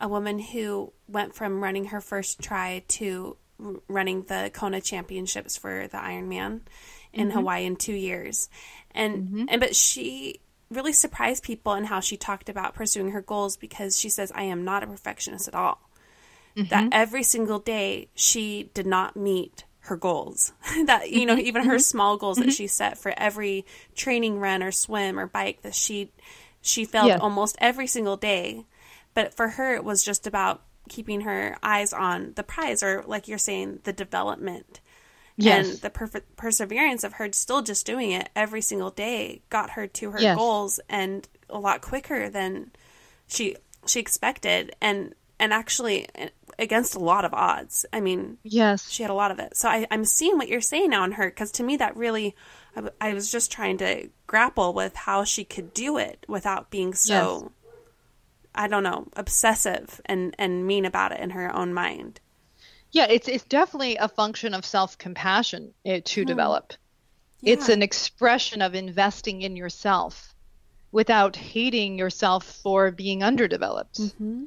[0.00, 3.36] a woman who went from running her first try to
[3.88, 6.60] running the Kona Championships for the Ironman
[7.16, 7.38] in mm-hmm.
[7.38, 8.48] Hawaii in two years,
[8.92, 9.44] and mm-hmm.
[9.48, 13.98] and but she really surprised people in how she talked about pursuing her goals because
[13.98, 15.80] she says I am not a perfectionist at all.
[16.56, 16.68] Mm-hmm.
[16.68, 20.52] That every single day she did not meet her goals
[20.86, 21.46] that you know mm-hmm.
[21.46, 21.80] even her mm-hmm.
[21.80, 22.50] small goals that mm-hmm.
[22.50, 26.10] she set for every training run or swim or bike that she
[26.60, 27.18] she felt yeah.
[27.18, 28.64] almost every single day
[29.14, 33.28] but for her it was just about keeping her eyes on the prize or like
[33.28, 34.80] you're saying the development
[35.36, 35.68] yes.
[35.68, 39.86] and the per- perseverance of her still just doing it every single day got her
[39.86, 40.36] to her yes.
[40.36, 42.70] goals and a lot quicker than
[43.26, 47.84] she she expected and and actually eh, against a lot of odds.
[47.92, 49.56] I mean, yes, she had a lot of it.
[49.56, 52.34] So I, I'm seeing what you're saying now in her because to me that really,
[52.74, 56.94] I, I, was just trying to grapple with how she could do it without being
[56.94, 57.74] so, yes.
[58.54, 62.20] I don't know, obsessive and and mean about it in her own mind.
[62.96, 66.26] Yeah, it's it's definitely a function of self compassion eh, to hmm.
[66.26, 66.72] develop.
[67.42, 67.52] Yeah.
[67.52, 70.34] It's an expression of investing in yourself
[70.92, 74.00] without hating yourself for being underdeveloped.
[74.00, 74.44] Mm-hmm.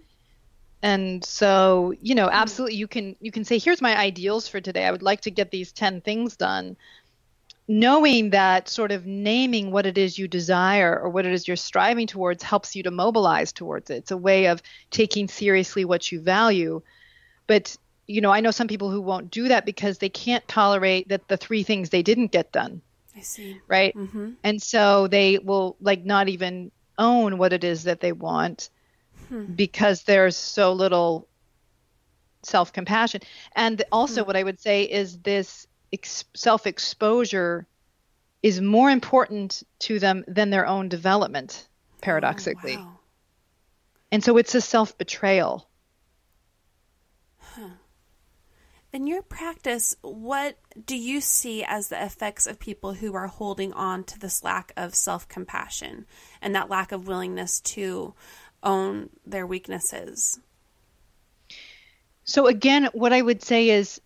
[0.82, 4.84] And so, you know, absolutely you can you can say here's my ideals for today.
[4.84, 6.76] I would like to get these 10 things done.
[7.68, 11.56] Knowing that sort of naming what it is you desire or what it is you're
[11.56, 13.98] striving towards helps you to mobilize towards it.
[13.98, 16.82] It's a way of taking seriously what you value.
[17.46, 17.78] But
[18.10, 21.28] you know, I know some people who won't do that because they can't tolerate that
[21.28, 22.82] the three things they didn't get done.
[23.16, 23.62] I see.
[23.68, 23.96] Right?
[23.96, 24.32] Mm-hmm.
[24.44, 28.72] And so they will like not even own what it is that they want
[29.28, 29.46] hmm.
[29.46, 31.28] because there's so little
[32.42, 33.22] self compassion.
[33.56, 34.28] And also, hmm.
[34.28, 37.68] what I would say is this ex- self exposure
[38.42, 41.68] is more important to them than their own development,
[42.02, 42.78] paradoxically.
[42.78, 43.00] Oh, wow.
[44.12, 45.69] And so it's a self betrayal.
[48.92, 53.72] In your practice, what do you see as the effects of people who are holding
[53.74, 56.08] on to this lack of self compassion
[56.42, 58.16] and that lack of willingness to
[58.64, 60.40] own their weaknesses?
[62.24, 64.02] So, again, what I would say is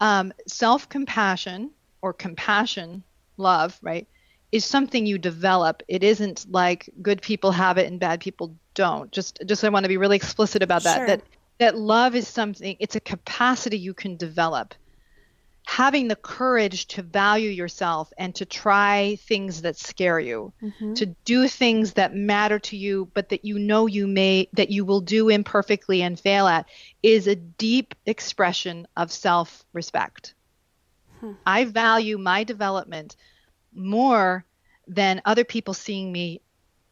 [0.00, 1.70] um, self compassion
[2.02, 3.04] or compassion,
[3.36, 4.08] love, right,
[4.50, 5.84] is something you develop.
[5.86, 9.12] It isn't like good people have it and bad people don't.
[9.12, 10.96] Just, just I want to be really explicit about that.
[10.96, 11.06] Sure.
[11.06, 11.22] That
[11.60, 14.74] that love is something, it's a capacity you can develop.
[15.66, 20.94] Having the courage to value yourself and to try things that scare you, mm-hmm.
[20.94, 24.86] to do things that matter to you, but that you know you may, that you
[24.86, 26.66] will do imperfectly and fail at,
[27.02, 30.32] is a deep expression of self respect.
[31.20, 31.32] Hmm.
[31.44, 33.16] I value my development
[33.74, 34.46] more
[34.88, 36.40] than other people seeing me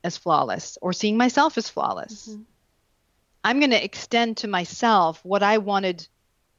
[0.04, 2.28] as flawless or seeing myself as flawless.
[2.28, 2.42] Mm-hmm.
[3.44, 6.06] I'm going to extend to myself what I wanted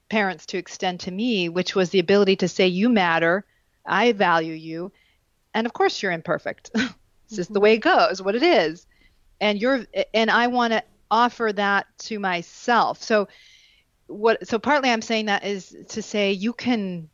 [0.09, 3.45] parents to extend to me, which was the ability to say, You matter,
[3.85, 4.91] I value you,
[5.53, 6.71] and of course you're imperfect.
[6.73, 7.41] this mm-hmm.
[7.41, 8.85] is the way it goes, what it is.
[9.41, 13.01] And you're and I want to offer that to myself.
[13.01, 13.27] So
[14.07, 17.09] what so partly I'm saying that is to say you can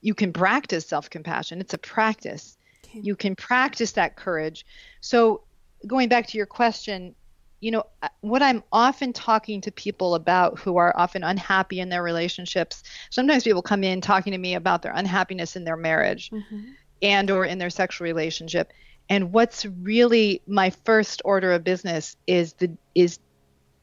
[0.00, 1.60] you can practice self-compassion.
[1.60, 2.56] It's a practice.
[2.86, 3.00] Okay.
[3.00, 4.66] You can practice that courage.
[5.00, 5.42] So
[5.86, 7.14] going back to your question,
[7.60, 7.84] you know,
[8.20, 12.82] what I'm often talking to people about who are often unhappy in their relationships.
[13.10, 16.60] Sometimes people come in talking to me about their unhappiness in their marriage mm-hmm.
[17.02, 18.72] and or in their sexual relationship.
[19.10, 23.18] And what's really my first order of business is the is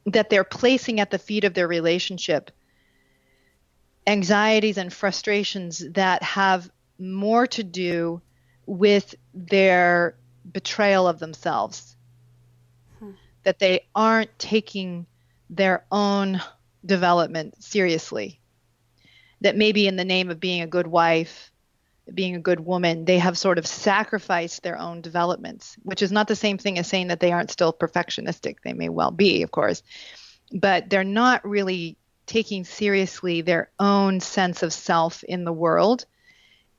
[0.06, 2.50] that they're placing at the feet of their relationship
[4.06, 8.22] anxieties and frustrations that have more to do
[8.64, 10.16] with their
[10.50, 11.97] betrayal of themselves
[13.44, 15.06] that they aren't taking
[15.50, 16.40] their own
[16.84, 18.40] development seriously.
[19.40, 21.52] That maybe in the name of being a good wife,
[22.12, 26.28] being a good woman, they have sort of sacrificed their own developments, which is not
[26.28, 28.56] the same thing as saying that they aren't still perfectionistic.
[28.64, 29.82] They may well be, of course,
[30.52, 31.96] but they're not really
[32.26, 36.04] taking seriously their own sense of self in the world.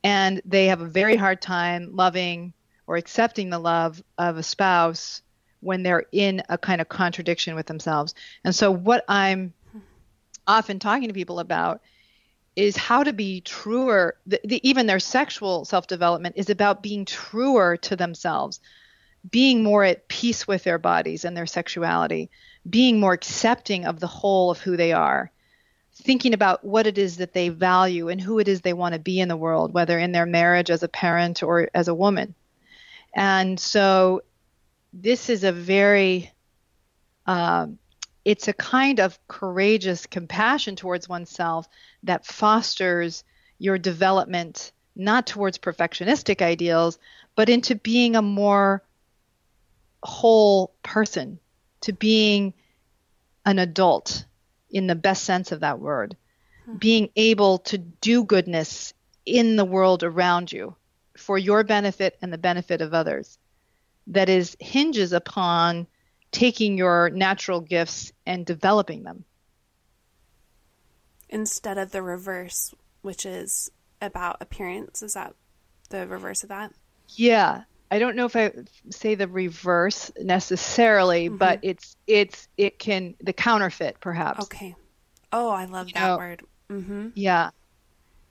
[0.03, 2.53] And they have a very hard time loving
[2.87, 5.21] or accepting the love of a spouse
[5.61, 8.13] when they're in a kind of contradiction with themselves.
[8.43, 9.53] And so, what I'm
[10.47, 11.81] often talking to people about
[12.55, 14.17] is how to be truer.
[14.25, 18.59] The, the, even their sexual self development is about being truer to themselves,
[19.29, 22.29] being more at peace with their bodies and their sexuality,
[22.69, 25.31] being more accepting of the whole of who they are.
[26.01, 28.99] Thinking about what it is that they value and who it is they want to
[28.99, 32.35] be in the world, whether in their marriage as a parent or as a woman.
[33.13, 34.21] And so
[34.93, 36.31] this is a very
[37.25, 37.77] um,
[38.25, 41.67] it's a kind of courageous compassion towards oneself
[42.03, 43.23] that fosters
[43.59, 46.97] your development not towards perfectionistic ideals
[47.35, 48.83] but into being a more
[50.03, 51.39] whole person
[51.81, 52.53] to being
[53.45, 54.25] an adult
[54.71, 56.15] in the best sense of that word
[56.65, 56.75] hmm.
[56.75, 58.93] being able to do goodness
[59.25, 60.75] in the world around you
[61.15, 63.37] for your benefit and the benefit of others
[64.09, 65.87] that is hinges upon
[66.31, 69.23] taking your natural gifts and developing them
[71.29, 75.33] instead of the reverse which is about appearance is that
[75.89, 76.71] the reverse of that
[77.15, 78.51] yeah i don't know if i
[78.89, 81.37] say the reverse necessarily mm-hmm.
[81.37, 84.75] but it's it's it can the counterfeit perhaps okay
[85.31, 86.43] Oh, I love you that know, word.
[86.69, 87.09] Mm-hmm.
[87.15, 87.51] Yeah.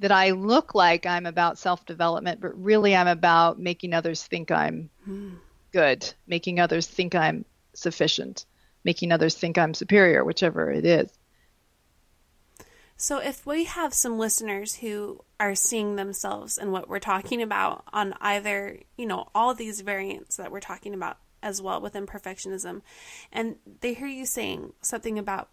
[0.01, 4.51] That I look like I'm about self development, but really I'm about making others think
[4.51, 5.37] I'm mm.
[5.73, 7.45] Good, making others think I'm
[7.75, 8.45] sufficient,
[8.85, 11.11] making others think I'm superior, whichever it is.
[13.01, 17.85] So, if we have some listeners who are seeing themselves in what we're talking about
[17.93, 22.83] on either, you know, all these variants that we're talking about as well within perfectionism,
[23.33, 25.49] and they hear you saying something about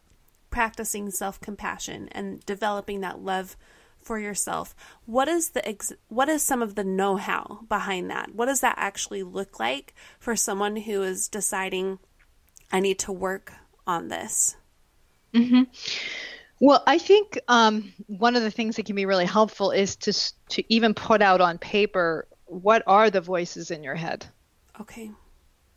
[0.50, 3.56] practicing self compassion and developing that love
[4.06, 4.76] for yourself,
[5.06, 8.36] what is the ex- what is some of the know how behind that?
[8.36, 11.98] What does that actually look like for someone who is deciding,
[12.72, 13.54] I need to work
[13.88, 14.56] on this?
[15.34, 15.64] Mm-hmm.
[16.62, 20.14] Well, I think um, one of the things that can be really helpful is to
[20.50, 24.26] to even put out on paper what are the voices in your head.
[24.80, 25.12] Okay.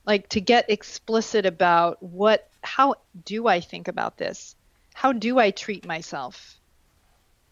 [0.07, 4.55] Like to get explicit about what how do I think about this?
[4.93, 6.58] How do I treat myself?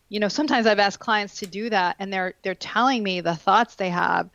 [0.08, 3.34] You know, sometimes I've asked clients to do that and they're they're telling me the
[3.34, 4.30] thoughts they have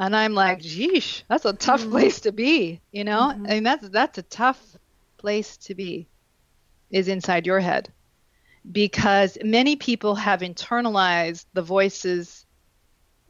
[0.00, 1.90] and I'm like, "Geesh, that's a tough mm-hmm.
[1.90, 3.32] place to be." You know?
[3.34, 3.46] Mm-hmm.
[3.46, 4.60] I mean, that's that's a tough
[5.18, 6.06] place to be
[6.90, 7.92] is inside your head
[8.70, 12.46] because many people have internalized the voices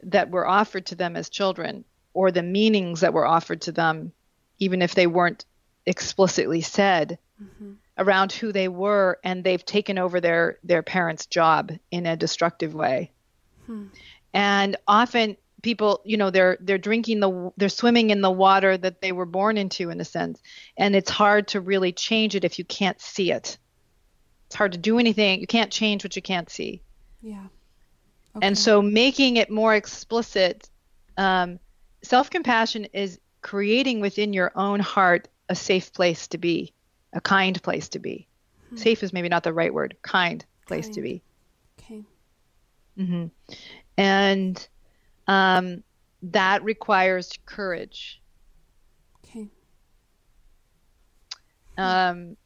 [0.03, 1.83] that were offered to them as children
[2.13, 4.13] or the meanings that were offered to them,
[4.59, 5.45] even if they weren't
[5.85, 7.19] explicitly said.
[7.41, 7.73] Mm-hmm.
[7.97, 12.73] Around who they were and they've taken over their their parents job in a destructive
[12.73, 13.11] way
[13.65, 13.87] hmm.
[14.33, 19.01] and often people you know they're they're drinking the they're swimming in the water that
[19.01, 20.41] they were born into in a sense
[20.77, 23.57] and it's hard to really change it if you can't see it
[24.51, 25.39] it's hard to do anything.
[25.39, 26.81] You can't change what you can't see.
[27.21, 27.45] Yeah.
[28.35, 28.45] Okay.
[28.45, 30.69] And so making it more explicit,
[31.15, 31.57] um,
[32.03, 36.73] self compassion is creating within your own heart a safe place to be,
[37.13, 38.27] a kind place to be.
[38.69, 38.77] Hmm.
[38.77, 40.93] Safe is maybe not the right word, kind place kind.
[40.93, 41.21] to be.
[41.79, 42.03] Okay.
[42.97, 43.25] Mm-hmm.
[43.97, 44.67] And
[45.27, 45.83] um,
[46.23, 48.21] that requires courage.
[49.25, 49.47] Okay.
[51.77, 52.37] Um,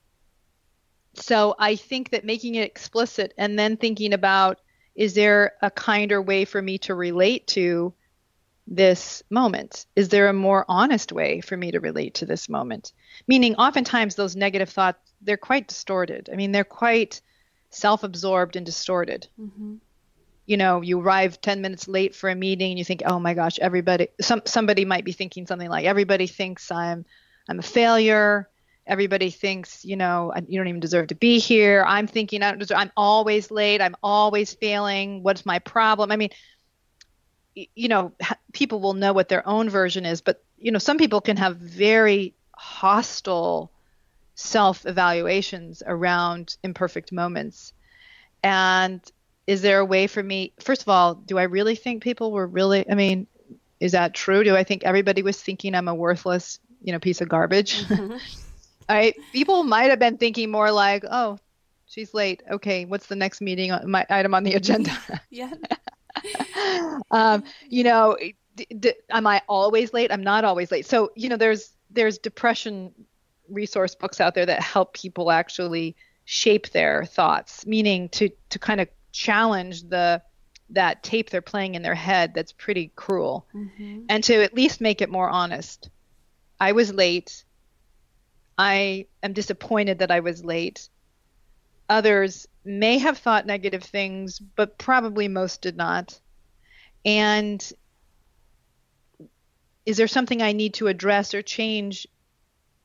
[1.16, 4.60] so I think that making it explicit and then thinking about
[4.96, 7.94] is there a kinder way for me to relate to
[8.68, 9.86] this moment?
[9.96, 12.94] Is there a more honest way for me to relate to this moment?
[13.28, 16.30] Meaning, oftentimes those negative thoughts, they're quite distorted.
[16.32, 17.22] I mean, they're quite
[17.70, 19.28] self absorbed and distorted.
[19.40, 19.76] Mm-hmm.
[20.48, 23.34] You know, you arrive 10 minutes late for a meeting and you think, oh my
[23.34, 27.06] gosh, everybody, some, somebody might be thinking something like, everybody thinks I'm,
[27.50, 28.48] I'm a failure
[28.88, 32.60] everybody thinks you know you don't even deserve to be here i'm thinking i don't
[32.60, 36.30] deserve i'm always late i'm always failing what's my problem i mean
[37.56, 38.12] you know
[38.54, 41.58] people will know what their own version is but you know some people can have
[41.58, 43.72] very hostile
[44.36, 47.74] self evaluations around imperfect moments
[48.44, 49.02] and
[49.48, 52.48] is there a way for me first of all do i really think people were
[52.48, 53.26] really i mean
[53.80, 57.22] is that true do i think everybody was thinking i'm a worthless you know piece
[57.22, 58.18] of garbage mm-hmm.
[58.88, 61.40] I people might have been thinking more like, oh,
[61.88, 62.44] she's late.
[62.50, 64.92] Okay, what's the next meeting on my item on the agenda?
[65.30, 65.52] yeah.
[67.12, 68.18] um, you know,
[68.56, 70.12] d- d- am I always late?
[70.12, 70.86] I'm not always late.
[70.86, 72.92] So you know, there's there's depression
[73.50, 75.96] resource books out there that help people actually
[76.26, 80.22] shape their thoughts, meaning to to kind of challenge the
[80.72, 84.06] that tape they're playing in their head that's pretty cruel, mm-hmm.
[84.10, 85.90] and to at least make it more honest.
[86.60, 87.44] I was late.
[88.58, 90.90] I am disappointed that I was late.
[91.90, 96.20] Others may have thought negative things, but probably most did not.
[97.04, 97.62] And
[99.86, 102.08] is there something I need to address or change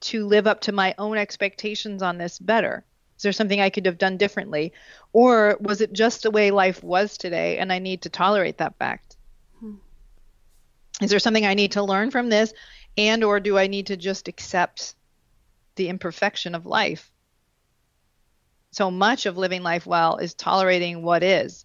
[0.01, 2.85] to live up to my own expectations on this better?
[3.16, 4.72] Is there something I could have done differently?
[5.12, 8.76] Or was it just the way life was today and I need to tolerate that
[8.78, 9.16] fact?
[9.59, 9.74] Hmm.
[11.03, 12.53] Is there something I need to learn from this
[12.97, 14.95] and or do I need to just accept
[15.81, 17.11] the imperfection of life.
[18.73, 21.64] So much of living life well is tolerating what is,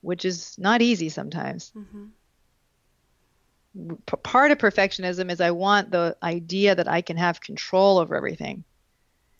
[0.00, 1.72] which is not easy sometimes.
[1.74, 2.04] Mm-hmm.
[4.06, 8.14] P- part of perfectionism is I want the idea that I can have control over
[8.14, 8.64] everything,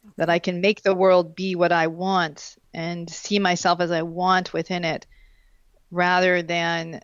[0.07, 0.15] okay.
[0.17, 4.03] that I can make the world be what I want and see myself as I
[4.03, 5.07] want within it,
[5.91, 7.03] rather than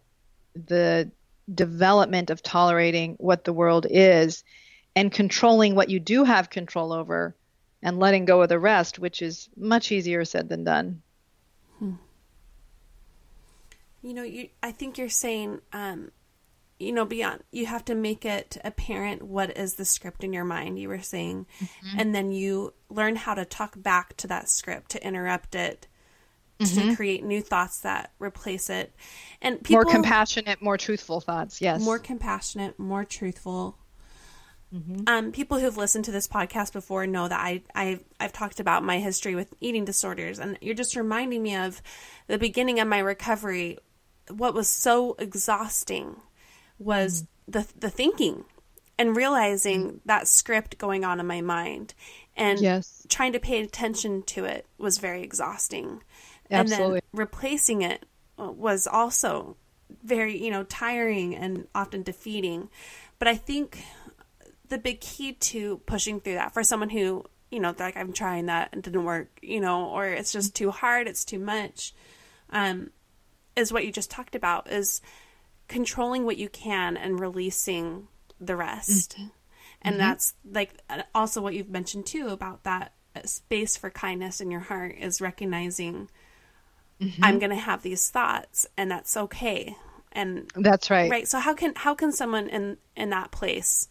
[0.55, 1.11] the
[1.55, 4.43] development of tolerating what the world is
[4.97, 7.37] and controlling what you do have control over
[7.83, 11.03] and letting go of the rest, which is much easier said than done.
[11.79, 11.95] Hmm.
[14.03, 16.11] You know, you, I think you're saying um,
[16.79, 20.45] you know beyond you have to make it apparent what is the script in your
[20.45, 21.99] mind you were saying mm-hmm.
[21.99, 25.89] and then you learn how to talk back to that script to interrupt it
[26.61, 26.91] mm-hmm.
[26.91, 28.95] to create new thoughts that replace it
[29.43, 33.76] and people, more compassionate more truthful thoughts yes more compassionate more truthful
[34.75, 35.03] mm-hmm.
[35.07, 38.85] um, people who've listened to this podcast before know that I, I I've talked about
[38.85, 41.83] my history with eating disorders, and you're just reminding me of
[42.27, 43.79] the beginning of my recovery.
[44.31, 46.16] What was so exhausting
[46.79, 47.27] was mm.
[47.49, 48.45] the the thinking
[48.99, 50.01] and realizing mm.
[50.05, 51.95] that script going on in my mind
[52.39, 53.05] and yes.
[53.09, 56.03] trying to pay attention to it was very exhausting.
[56.51, 56.85] Absolutely.
[56.85, 58.07] And then replacing it
[58.37, 59.57] was also
[60.05, 62.69] very, you know, tiring and often defeating.
[63.19, 63.83] But I think
[64.69, 68.47] the big key to pushing through that for someone who, you know, like I'm trying
[68.47, 71.95] that and didn't work, you know, or it's just too hard, it's too much,
[72.51, 72.91] um,
[73.57, 75.01] is what you just talked about is
[75.69, 78.09] controlling what you can and releasing
[78.41, 79.12] the rest.
[79.12, 79.29] Mm-hmm.
[79.83, 80.01] And mm-hmm.
[80.01, 80.81] that's like
[81.14, 82.93] also what you've mentioned too about that
[83.25, 86.09] space for kindness in your heart is recognizing
[87.01, 87.25] mm-hmm.
[87.25, 89.77] I'm going to have these thoughts and that's okay.
[90.12, 91.11] And that's right.
[91.11, 91.29] Right.
[91.29, 93.89] So how can how can someone in in that place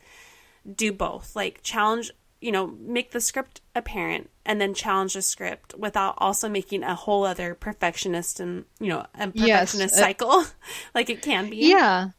[0.75, 1.35] do both?
[1.35, 6.47] Like challenge you know, make the script apparent and then challenge the script without also
[6.47, 9.99] making a whole other perfectionist and, you know, a perfectionist yes.
[9.99, 10.45] cycle
[10.95, 11.57] like it can be.
[11.57, 12.09] Yeah.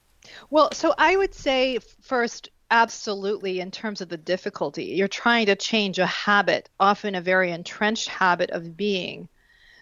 [0.51, 5.57] Well, so I would say first, absolutely, in terms of the difficulty, you're trying to
[5.57, 9.29] change a habit, often a very entrenched habit of being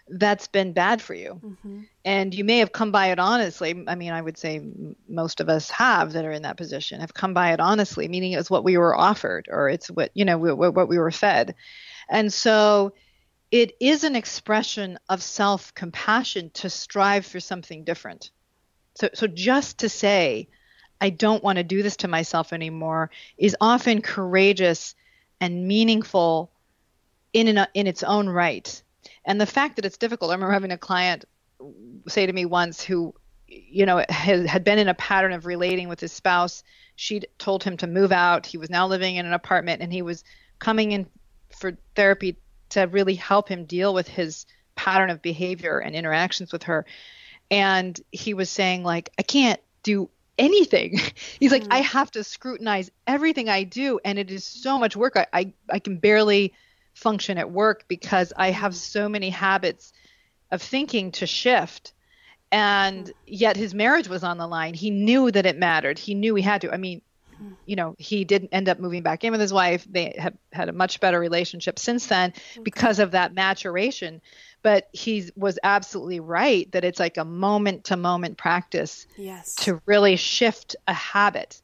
[0.09, 1.40] that's been bad for you.
[1.44, 1.80] Mm-hmm.
[2.04, 3.84] And you may have come by it honestly.
[3.88, 4.61] I mean, I would say
[5.09, 8.32] most of us have that are in that position have come by it honestly, meaning
[8.32, 11.54] it was what we were offered or it's what, you know, what we were fed.
[12.09, 12.92] And so
[13.50, 18.30] it is an expression of self compassion to strive for something different.
[18.94, 20.48] So, so just to say,
[21.00, 24.94] I don't want to do this to myself anymore is often courageous
[25.40, 26.50] and meaningful
[27.32, 28.82] in, an, in its own right
[29.27, 31.24] and the fact that it's difficult, I remember having a client
[32.09, 33.12] say to me once who,
[33.49, 36.62] you know, had, had been in a pattern of relating with his spouse.
[36.95, 38.47] She'd told him to move out.
[38.47, 40.22] He was now living in an apartment and he was
[40.61, 41.07] coming in
[41.51, 42.37] for therapy
[42.70, 44.47] to really help him deal with his
[44.77, 46.87] pattern of behavior and interactions with her.
[47.51, 50.09] And he was saying, like, I can't do
[50.39, 51.01] anything.
[51.41, 51.72] He's like, mm.
[51.72, 55.16] I have to scrutinize everything I do, and it is so much work.
[55.16, 56.53] I, I, I can barely
[56.97, 59.92] function at work because I have so many habits
[60.51, 61.92] of thinking to shift.
[62.51, 63.12] And mm.
[63.26, 64.74] yet his marriage was on the line.
[64.74, 65.99] He knew that it mattered.
[65.99, 66.72] He knew he had to.
[66.72, 67.03] I mean,
[67.40, 67.55] mm.
[67.66, 69.86] you know, he didn't end up moving back in with his wife.
[69.88, 72.64] They have had a much better relationship since then mm.
[72.64, 74.22] because of that maturation.
[74.62, 79.55] But he was absolutely right that it's like a moment to moment practice yes.
[79.57, 81.61] to really shift a habit.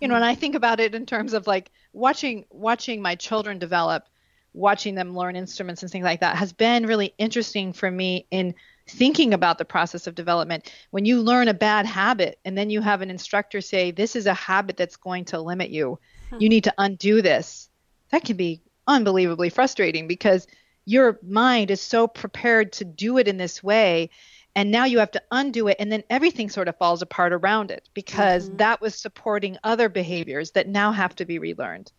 [0.00, 3.58] You know, and I think about it in terms of like watching watching my children
[3.58, 4.04] develop
[4.52, 8.54] watching them learn instruments and things like that has been really interesting for me in
[8.88, 10.72] thinking about the process of development.
[10.90, 14.26] When you learn a bad habit and then you have an instructor say, This is
[14.26, 15.98] a habit that's going to limit you,
[16.38, 17.68] you need to undo this,
[18.10, 20.46] that can be unbelievably frustrating because
[20.84, 24.10] your mind is so prepared to do it in this way.
[24.56, 27.70] And now you have to undo it, and then everything sort of falls apart around
[27.70, 28.56] it because mm-hmm.
[28.56, 31.92] that was supporting other behaviors that now have to be relearned.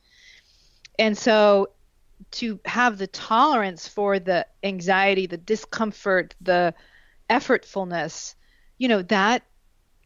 [1.00, 1.70] And so
[2.32, 6.74] to have the tolerance for the anxiety, the discomfort, the
[7.30, 8.36] effortfulness,
[8.78, 9.44] you know, that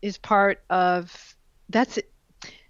[0.01, 1.36] is part of
[1.70, 1.99] that's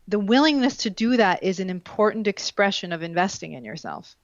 [0.08, 4.16] the willingness to do that is an important expression of investing in yourself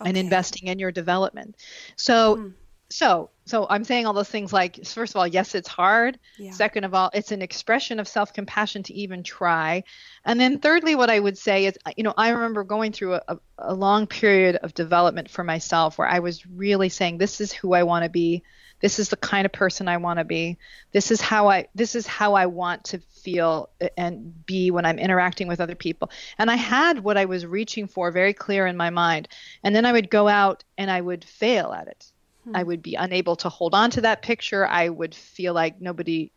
[0.00, 0.08] okay.
[0.08, 1.56] and investing in your development.
[1.96, 2.52] So mm
[2.90, 6.18] so so i'm saying all those things like first of all yes it's hard.
[6.38, 6.50] Yeah.
[6.50, 9.84] second of all it's an expression of self-compassion to even try.
[10.24, 13.38] And then thirdly what i would say is you know i remember going through a,
[13.58, 17.72] a long period of development for myself where i was really saying this is who
[17.72, 18.42] i want to be.
[18.80, 20.58] This is the kind of person i want to be.
[20.92, 24.98] This is how i this is how i want to feel and be when i'm
[24.98, 26.10] interacting with other people.
[26.38, 29.28] And i had what i was reaching for very clear in my mind.
[29.62, 32.10] And then i would go out and i would fail at it
[32.44, 32.56] Hmm.
[32.56, 34.66] I would be unable to hold on to that picture.
[34.66, 36.32] I would feel like nobody,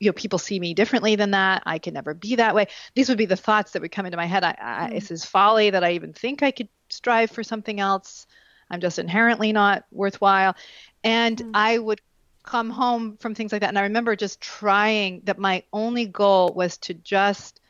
[0.00, 1.62] you know, people see me differently than that.
[1.66, 2.66] I can never be that way.
[2.94, 4.44] These would be the thoughts that would come into my head.
[4.44, 4.94] I, I, hmm.
[4.94, 8.26] This is folly that I even think I could strive for something else.
[8.70, 10.56] I'm just inherently not worthwhile.
[11.02, 11.50] And hmm.
[11.54, 12.00] I would
[12.42, 13.68] come home from things like that.
[13.68, 17.60] And I remember just trying that my only goal was to just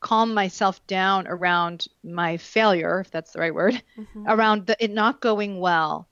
[0.00, 4.24] calm myself down around my failure, if that's the right word, mm-hmm.
[4.28, 6.08] around the, it not going well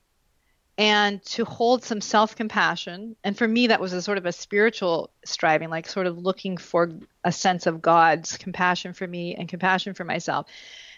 [0.77, 3.15] and to hold some self compassion.
[3.23, 6.57] And for me, that was a sort of a spiritual striving, like sort of looking
[6.57, 6.91] for
[7.23, 10.47] a sense of God's compassion for me and compassion for myself.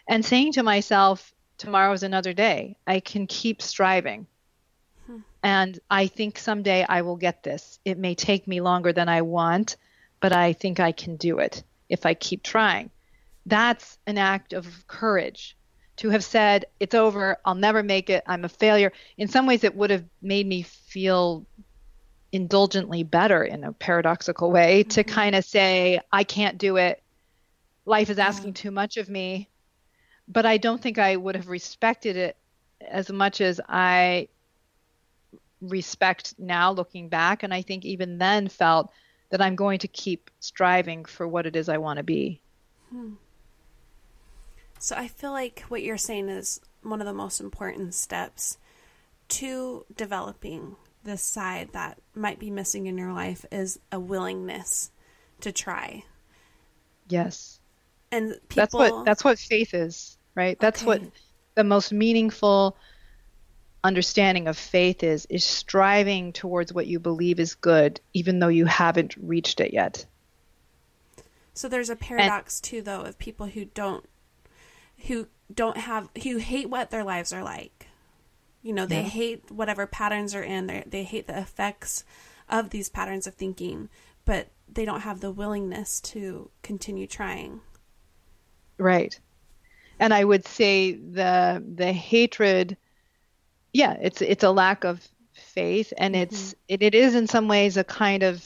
[0.08, 2.76] And saying to myself, tomorrow is another day.
[2.86, 4.28] I can keep striving.
[5.06, 5.20] Hmm.
[5.44, 7.80] And I think someday I will get this.
[7.86, 9.78] It may take me longer than I want,
[10.20, 12.90] but I think I can do it if I keep trying.
[13.46, 15.56] That's an act of courage
[16.00, 18.94] to have said, it's over, I'll never make it, I'm a failure.
[19.18, 21.46] In some ways, it would have made me feel
[22.32, 24.90] indulgently better in a paradoxical way mm-hmm.
[24.90, 27.04] to kind of say, I can't do it.
[27.86, 29.50] Life is asking too much of me.
[30.30, 32.38] But I don't think I would have respected it
[32.88, 34.30] as much as I
[35.60, 37.44] respect now looking back.
[37.44, 38.90] And I think even then felt
[39.32, 42.40] that I'm going to keep striving for what it is I want to be.
[42.90, 43.16] Hmm.
[44.80, 48.58] So I feel like what you're saying is one of the most important steps
[49.30, 54.92] to developing this side that might be missing in your life is a willingness
[55.42, 56.04] to try.
[57.08, 57.60] Yes.
[58.12, 60.58] And people That's what that's what faith is, right?
[60.60, 60.88] That's okay.
[60.88, 61.02] what
[61.56, 62.76] the most meaningful
[63.84, 68.66] understanding of faith is is striving towards what you believe is good even though you
[68.66, 70.06] haven't reached it yet.
[71.54, 74.06] So there's a paradox and, too though of people who don't
[75.08, 77.88] who don't have who hate what their lives are like.
[78.62, 79.10] You know, they yeah.
[79.10, 80.68] hate whatever patterns are in.
[80.68, 82.04] They they hate the effects
[82.50, 83.90] of these patterns of thinking,
[84.26, 87.62] but they don't have the willingness to continue trying.
[88.78, 89.20] Right.
[90.00, 92.78] And I would say the the hatred
[93.74, 96.24] yeah, it's it's a lack of faith and mm-hmm.
[96.24, 98.44] it's it, it is in some ways a kind of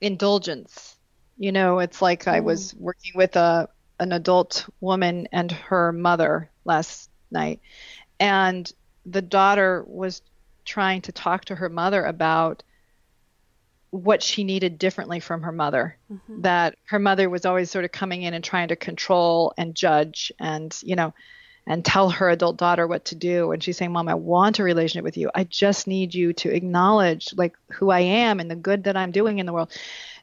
[0.00, 0.96] indulgence.
[1.38, 2.32] You know, it's like mm.
[2.32, 3.68] I was working with a
[4.02, 7.60] an adult woman and her mother last night.
[8.20, 8.70] And
[9.06, 10.22] the daughter was
[10.64, 12.62] trying to talk to her mother about
[13.90, 15.96] what she needed differently from her mother.
[16.12, 16.42] Mm-hmm.
[16.42, 20.32] That her mother was always sort of coming in and trying to control and judge
[20.38, 21.14] and, you know,
[21.66, 23.52] and tell her adult daughter what to do.
[23.52, 25.30] And she's saying, Mom, I want a relationship with you.
[25.34, 29.12] I just need you to acknowledge like who I am and the good that I'm
[29.12, 29.70] doing in the world.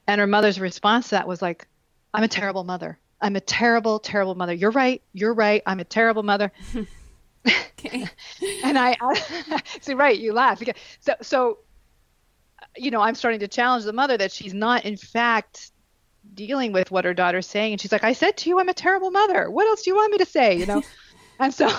[0.06, 1.68] And her mother's response to that was like,
[2.14, 2.98] I'm a terrible mother.
[3.22, 4.54] I'm a terrible, terrible mother.
[4.54, 5.02] You're right.
[5.14, 5.62] You're right.
[5.66, 6.52] I'm a terrible mother.
[7.48, 8.06] okay.
[8.64, 10.18] and I, I see, right.
[10.18, 10.62] You laugh.
[11.00, 11.58] So, so,
[12.76, 15.72] you know, I'm starting to challenge the mother that she's not, in fact,
[16.34, 17.74] dealing with what her daughter's saying.
[17.74, 19.50] And she's like, I said to you, I'm a terrible mother.
[19.50, 20.58] What else do you want me to say?
[20.58, 20.84] You know?
[21.40, 21.70] and so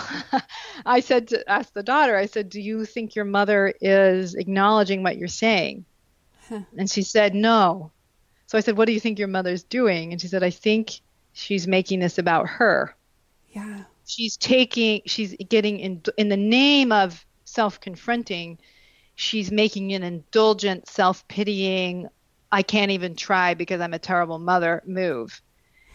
[0.86, 5.02] I said to ask the daughter, I said, Do you think your mother is acknowledging
[5.02, 5.84] what you're saying?
[6.76, 7.92] And she said, No.
[8.46, 10.12] So I said, What do you think your mother's doing?
[10.12, 11.00] And she said, I think
[11.40, 12.94] she's making this about her.
[13.48, 13.84] Yeah.
[14.06, 18.58] She's taking, she's getting in, in the name of self confronting,
[19.14, 22.08] she's making an indulgent, self pitying,
[22.52, 25.40] I can't even try because I'm a terrible mother move.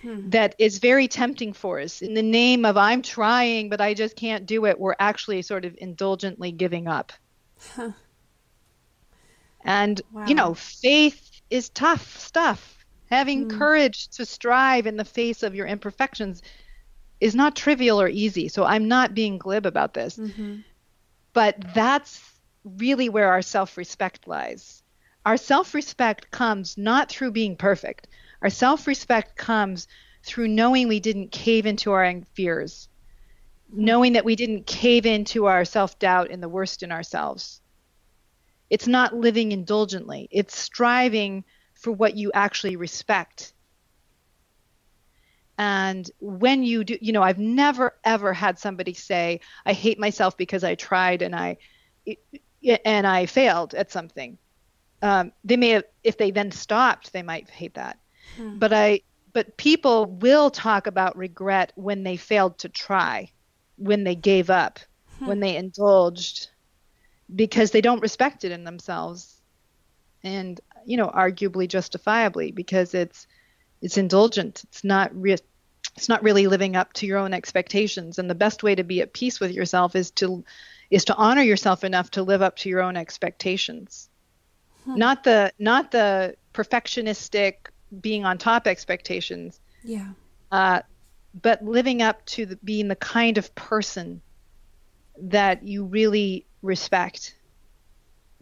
[0.02, 0.30] Hmm.
[0.30, 2.02] That is very tempting for us.
[2.02, 5.66] In the name of I'm trying, but I just can't do it, we're actually sort
[5.66, 7.12] of indulgently giving up.
[7.76, 7.92] Huh.
[9.64, 10.26] And, wow.
[10.28, 12.75] you know, faith is tough stuff
[13.10, 13.58] Having mm.
[13.58, 16.42] courage to strive in the face of your imperfections
[17.20, 18.48] is not trivial or easy.
[18.48, 20.18] So I'm not being glib about this.
[20.18, 20.58] Mm-hmm.
[21.34, 22.22] But that's
[22.64, 24.82] really where our self respect lies.
[25.26, 28.08] Our self respect comes not through being perfect,
[28.42, 29.88] our self respect comes
[30.24, 32.88] through knowing we didn't cave into our fears,
[33.72, 37.62] knowing that we didn't cave into our self doubt and the worst in ourselves.
[38.70, 41.44] It's not living indulgently, it's striving
[41.86, 43.54] for what you actually respect.
[45.56, 50.36] And when you do, you know, I've never ever had somebody say, "I hate myself
[50.36, 51.58] because I tried and I
[52.84, 54.40] and I failed at something."
[55.04, 58.00] Um, they may have, if they then stopped, they might hate that.
[58.36, 58.58] Hmm.
[58.58, 63.30] But I, but people will talk about regret when they failed to try,
[63.78, 64.80] when they gave up,
[65.20, 65.28] hmm.
[65.28, 66.50] when they indulged,
[67.36, 69.40] because they don't respect it in themselves.
[70.24, 73.28] And you know, arguably justifiably because it's
[73.82, 74.64] it's indulgent.
[74.66, 75.38] It's not re-
[75.96, 78.20] it's not really living up to your own expectations.
[78.20, 80.44] And the best way to be at peace with yourself is to
[80.90, 84.10] is to honor yourself enough to live up to your own expectations.
[84.86, 84.98] Hmm.
[84.98, 87.56] Not the not the perfectionistic
[88.02, 89.60] being on top expectations.
[89.84, 90.10] Yeah.
[90.52, 90.82] Uh,
[91.42, 94.22] but living up to the, being the kind of person
[95.18, 97.35] that you really respect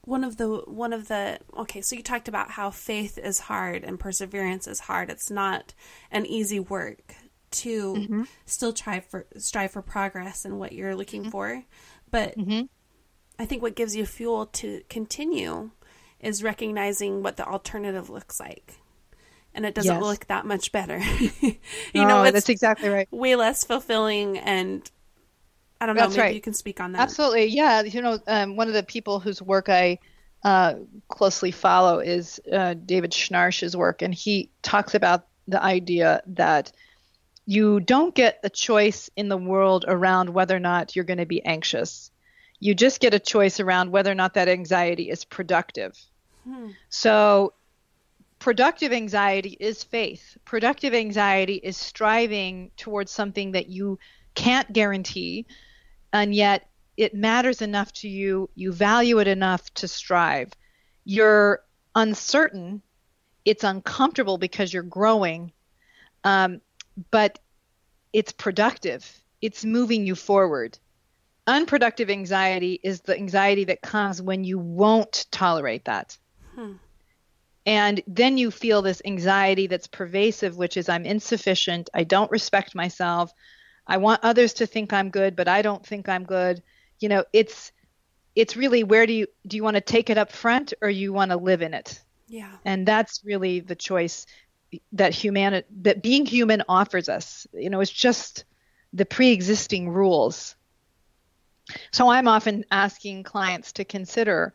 [0.06, 3.84] one of the one of the okay so you talked about how faith is hard
[3.84, 5.74] and perseverance is hard it's not
[6.12, 7.16] an easy work
[7.52, 8.24] to mm-hmm.
[8.46, 11.32] still try for strive for progress and what you're looking mm-hmm.
[11.32, 11.64] for
[12.12, 12.64] but mm-hmm.
[13.40, 15.72] I think what gives you fuel to continue
[16.20, 18.76] is recognizing what the alternative looks like.
[19.56, 20.04] And it doesn't yes.
[20.04, 21.00] look that much better.
[21.42, 21.58] you
[21.94, 23.08] know, that's exactly right.
[23.12, 24.90] Way less fulfilling and
[25.84, 26.36] I don't know, that's maybe right.
[26.36, 27.02] you can speak on that.
[27.02, 27.48] Absolutely.
[27.48, 27.82] Yeah.
[27.82, 30.00] You know, um, one of the people whose work I
[30.42, 30.76] uh,
[31.10, 36.72] closely follow is uh, David Schnarch's work, and he talks about the idea that
[37.46, 41.26] you don't get a choice in the world around whether or not you're going to
[41.26, 42.12] be anxious.
[42.62, 46.00] You just get a choice around whether or not that anxiety is productive.
[46.46, 46.70] Hmm.
[46.88, 47.52] So,
[48.40, 50.38] productive anxiety is faith.
[50.46, 54.00] Productive anxiety is striving towards something that you
[54.36, 55.46] can't guarantee,
[56.14, 60.54] and yet it matters enough to you, you value it enough to strive.
[61.04, 61.64] You're
[61.96, 62.84] uncertain,
[63.44, 65.52] it's uncomfortable because you're growing,
[66.24, 66.62] um,
[67.10, 67.40] but
[68.14, 70.78] it's productive, it's moving you forward.
[71.48, 76.16] Unproductive anxiety is the anxiety that comes when you won't tolerate that.
[76.56, 76.74] Hmm.
[77.66, 82.76] And then you feel this anxiety that's pervasive, which is I'm insufficient, I don't respect
[82.76, 83.34] myself,
[83.86, 86.62] I want others to think I'm good, but I don't think I'm good.
[87.00, 87.72] You know it's
[88.36, 91.14] it's really where do you do you want to take it up front or you
[91.14, 92.02] want to live in it?
[92.28, 92.52] Yeah.
[92.66, 94.26] And that's really the choice
[94.94, 97.46] that humanity that being human offers us.
[97.54, 98.46] You know it's just
[98.94, 100.56] the pre-existing rules.
[101.92, 104.54] So i'm often asking clients to consider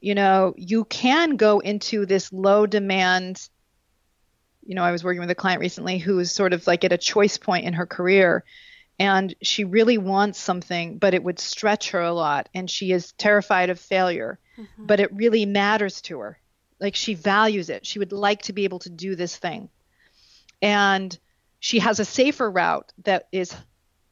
[0.00, 3.48] you know you can go into this low demand
[4.64, 6.92] you know i was working with a client recently who was sort of like at
[6.92, 8.44] a choice point in her career
[9.00, 12.50] and she really wants something, but it would stretch her a lot.
[12.52, 14.84] And she is terrified of failure, mm-hmm.
[14.84, 16.38] but it really matters to her.
[16.78, 17.86] Like she values it.
[17.86, 19.70] She would like to be able to do this thing.
[20.60, 21.18] And
[21.60, 23.56] she has a safer route that is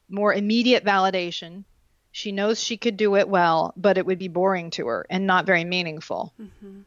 [0.09, 1.65] more immediate validation.
[2.11, 5.27] She knows she could do it well, but it would be boring to her and
[5.27, 6.33] not very meaningful.
[6.41, 6.79] Mm-hmm.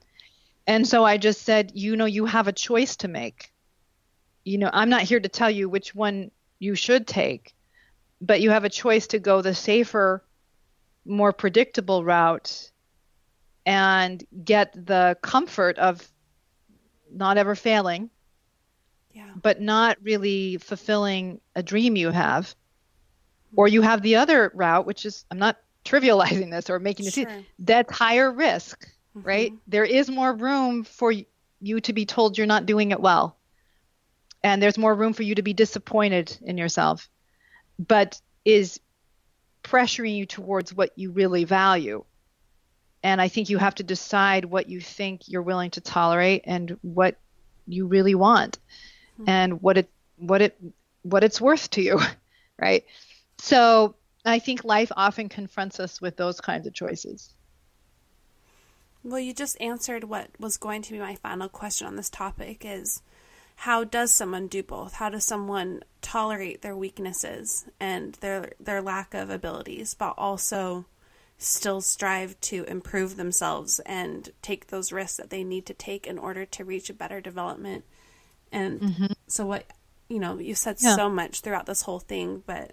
[0.66, 3.52] And so I just said, you know, you have a choice to make.
[4.44, 7.54] You know, I'm not here to tell you which one you should take
[8.22, 10.24] but you have a choice to go the safer,
[11.04, 12.70] more predictable route
[13.66, 16.08] and get the comfort of
[17.12, 18.08] not ever failing,
[19.12, 19.28] yeah.
[19.42, 22.54] but not really fulfilling a dream you have.
[23.54, 27.12] Or you have the other route, which is I'm not trivializing this or making it
[27.12, 27.42] sure.
[27.58, 29.26] that's higher risk, mm-hmm.
[29.26, 29.52] right?
[29.66, 31.12] There is more room for
[31.60, 33.36] you to be told you're not doing it well.
[34.44, 37.08] And there's more room for you to be disappointed in yourself
[37.78, 38.80] but is
[39.62, 42.04] pressuring you towards what you really value.
[43.02, 46.78] And I think you have to decide what you think you're willing to tolerate and
[46.82, 47.16] what
[47.66, 48.58] you really want
[49.14, 49.28] mm-hmm.
[49.28, 50.56] and what it what it
[51.02, 52.00] what it's worth to you,
[52.60, 52.84] right?
[53.38, 57.34] So I think life often confronts us with those kinds of choices.
[59.04, 62.64] Well, you just answered what was going to be my final question on this topic
[62.64, 63.02] is
[63.56, 64.94] how does someone do both?
[64.94, 70.86] How does someone tolerate their weaknesses and their their lack of abilities, but also
[71.38, 76.18] still strive to improve themselves and take those risks that they need to take in
[76.18, 77.84] order to reach a better development?
[78.50, 79.06] And mm-hmm.
[79.26, 79.64] so, what
[80.08, 80.96] you know, you said yeah.
[80.96, 82.72] so much throughout this whole thing, but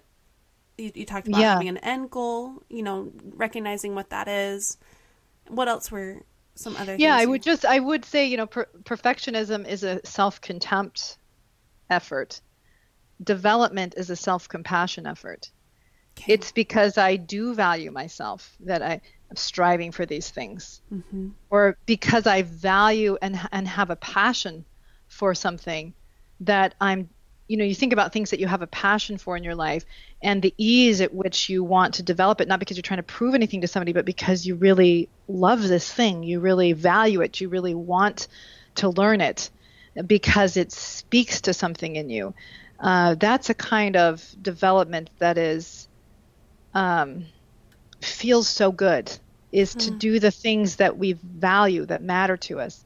[0.76, 1.52] you, you talked about yeah.
[1.52, 2.62] having an end goal.
[2.68, 4.76] You know, recognizing what that is.
[5.50, 6.22] What else were
[6.54, 10.00] some other yeah i would just i would say you know per- perfectionism is a
[10.04, 11.16] self-contempt
[11.88, 12.40] effort
[13.22, 15.50] development is a self-compassion effort
[16.18, 16.34] okay.
[16.34, 21.28] it's because i do value myself that i am striving for these things mm-hmm.
[21.48, 24.64] or because i value and and have a passion
[25.08, 25.94] for something
[26.40, 27.08] that i'm
[27.50, 29.84] you know you think about things that you have a passion for in your life
[30.22, 33.02] and the ease at which you want to develop it not because you're trying to
[33.02, 37.40] prove anything to somebody but because you really love this thing you really value it
[37.40, 38.28] you really want
[38.76, 39.50] to learn it
[40.06, 42.32] because it speaks to something in you
[42.78, 45.88] uh, that's a kind of development that is
[46.72, 47.26] um,
[48.00, 49.10] feels so good
[49.50, 49.80] is mm.
[49.80, 49.98] to hmm.
[49.98, 52.84] do the things that we value that matter to us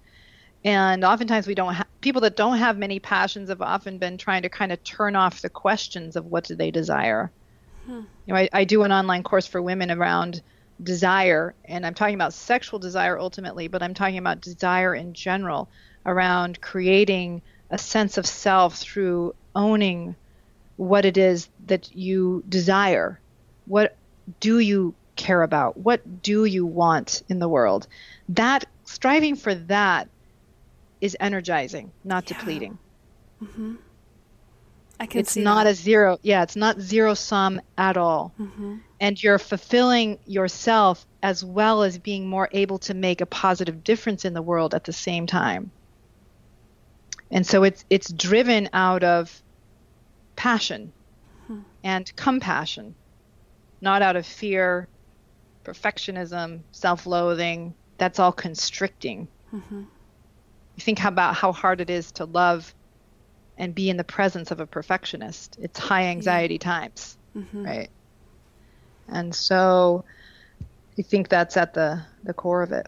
[0.65, 4.43] and oftentimes we don't have people that don't have many passions have often been trying
[4.43, 7.31] to kind of turn off the questions of what do they desire.
[7.87, 8.03] Hmm.
[8.27, 10.41] you know I, I do an online course for women around
[10.83, 15.69] desire and i'm talking about sexual desire ultimately but i'm talking about desire in general
[16.07, 20.15] around creating a sense of self through owning
[20.77, 23.21] what it is that you desire.
[23.67, 23.97] What
[24.41, 25.77] do you care about?
[25.77, 27.87] What do you want in the world?
[28.31, 30.09] That striving for that
[31.05, 32.39] is energizing, not yeah.
[32.39, 32.79] depleting.
[33.43, 33.75] Mm-hmm.
[34.99, 35.73] I can it's not that.
[35.73, 36.19] a zero.
[36.23, 38.33] Yeah, it's not zero sum at all.
[38.41, 38.77] Mm-hmm.
[39.01, 44.25] And you're fulfilling yourself as well as being more able to make a positive difference
[44.25, 45.71] in the world at the same time.
[47.31, 49.43] And so it's it's driven out of
[50.37, 50.93] passion
[51.83, 52.95] and compassion,
[53.83, 54.89] not out of fear,
[55.65, 57.75] perfectionism, self-loathing.
[57.99, 59.29] That's all constricting.
[60.77, 62.75] You think about how hard it is to love
[63.57, 65.57] and be in the presence of a perfectionist.
[65.61, 67.65] It's high anxiety times, mm-hmm.
[67.65, 67.91] right?
[69.09, 70.05] And so
[70.99, 72.87] I think that's at the, the core of it.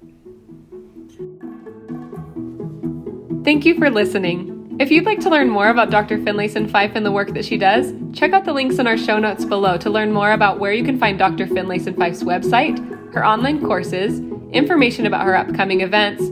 [3.45, 4.77] Thank you for listening.
[4.79, 6.19] If you'd like to learn more about Dr.
[6.19, 9.19] Finlayson Fife and the work that she does, check out the links in our show
[9.19, 11.47] notes below to learn more about where you can find Dr.
[11.47, 12.77] Finlayson Fife's website,
[13.15, 14.21] her online courses,
[14.53, 16.25] information about her upcoming events,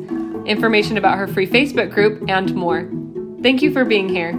[0.47, 2.89] information about her free Facebook group, and more.
[3.43, 4.33] Thank you for being here.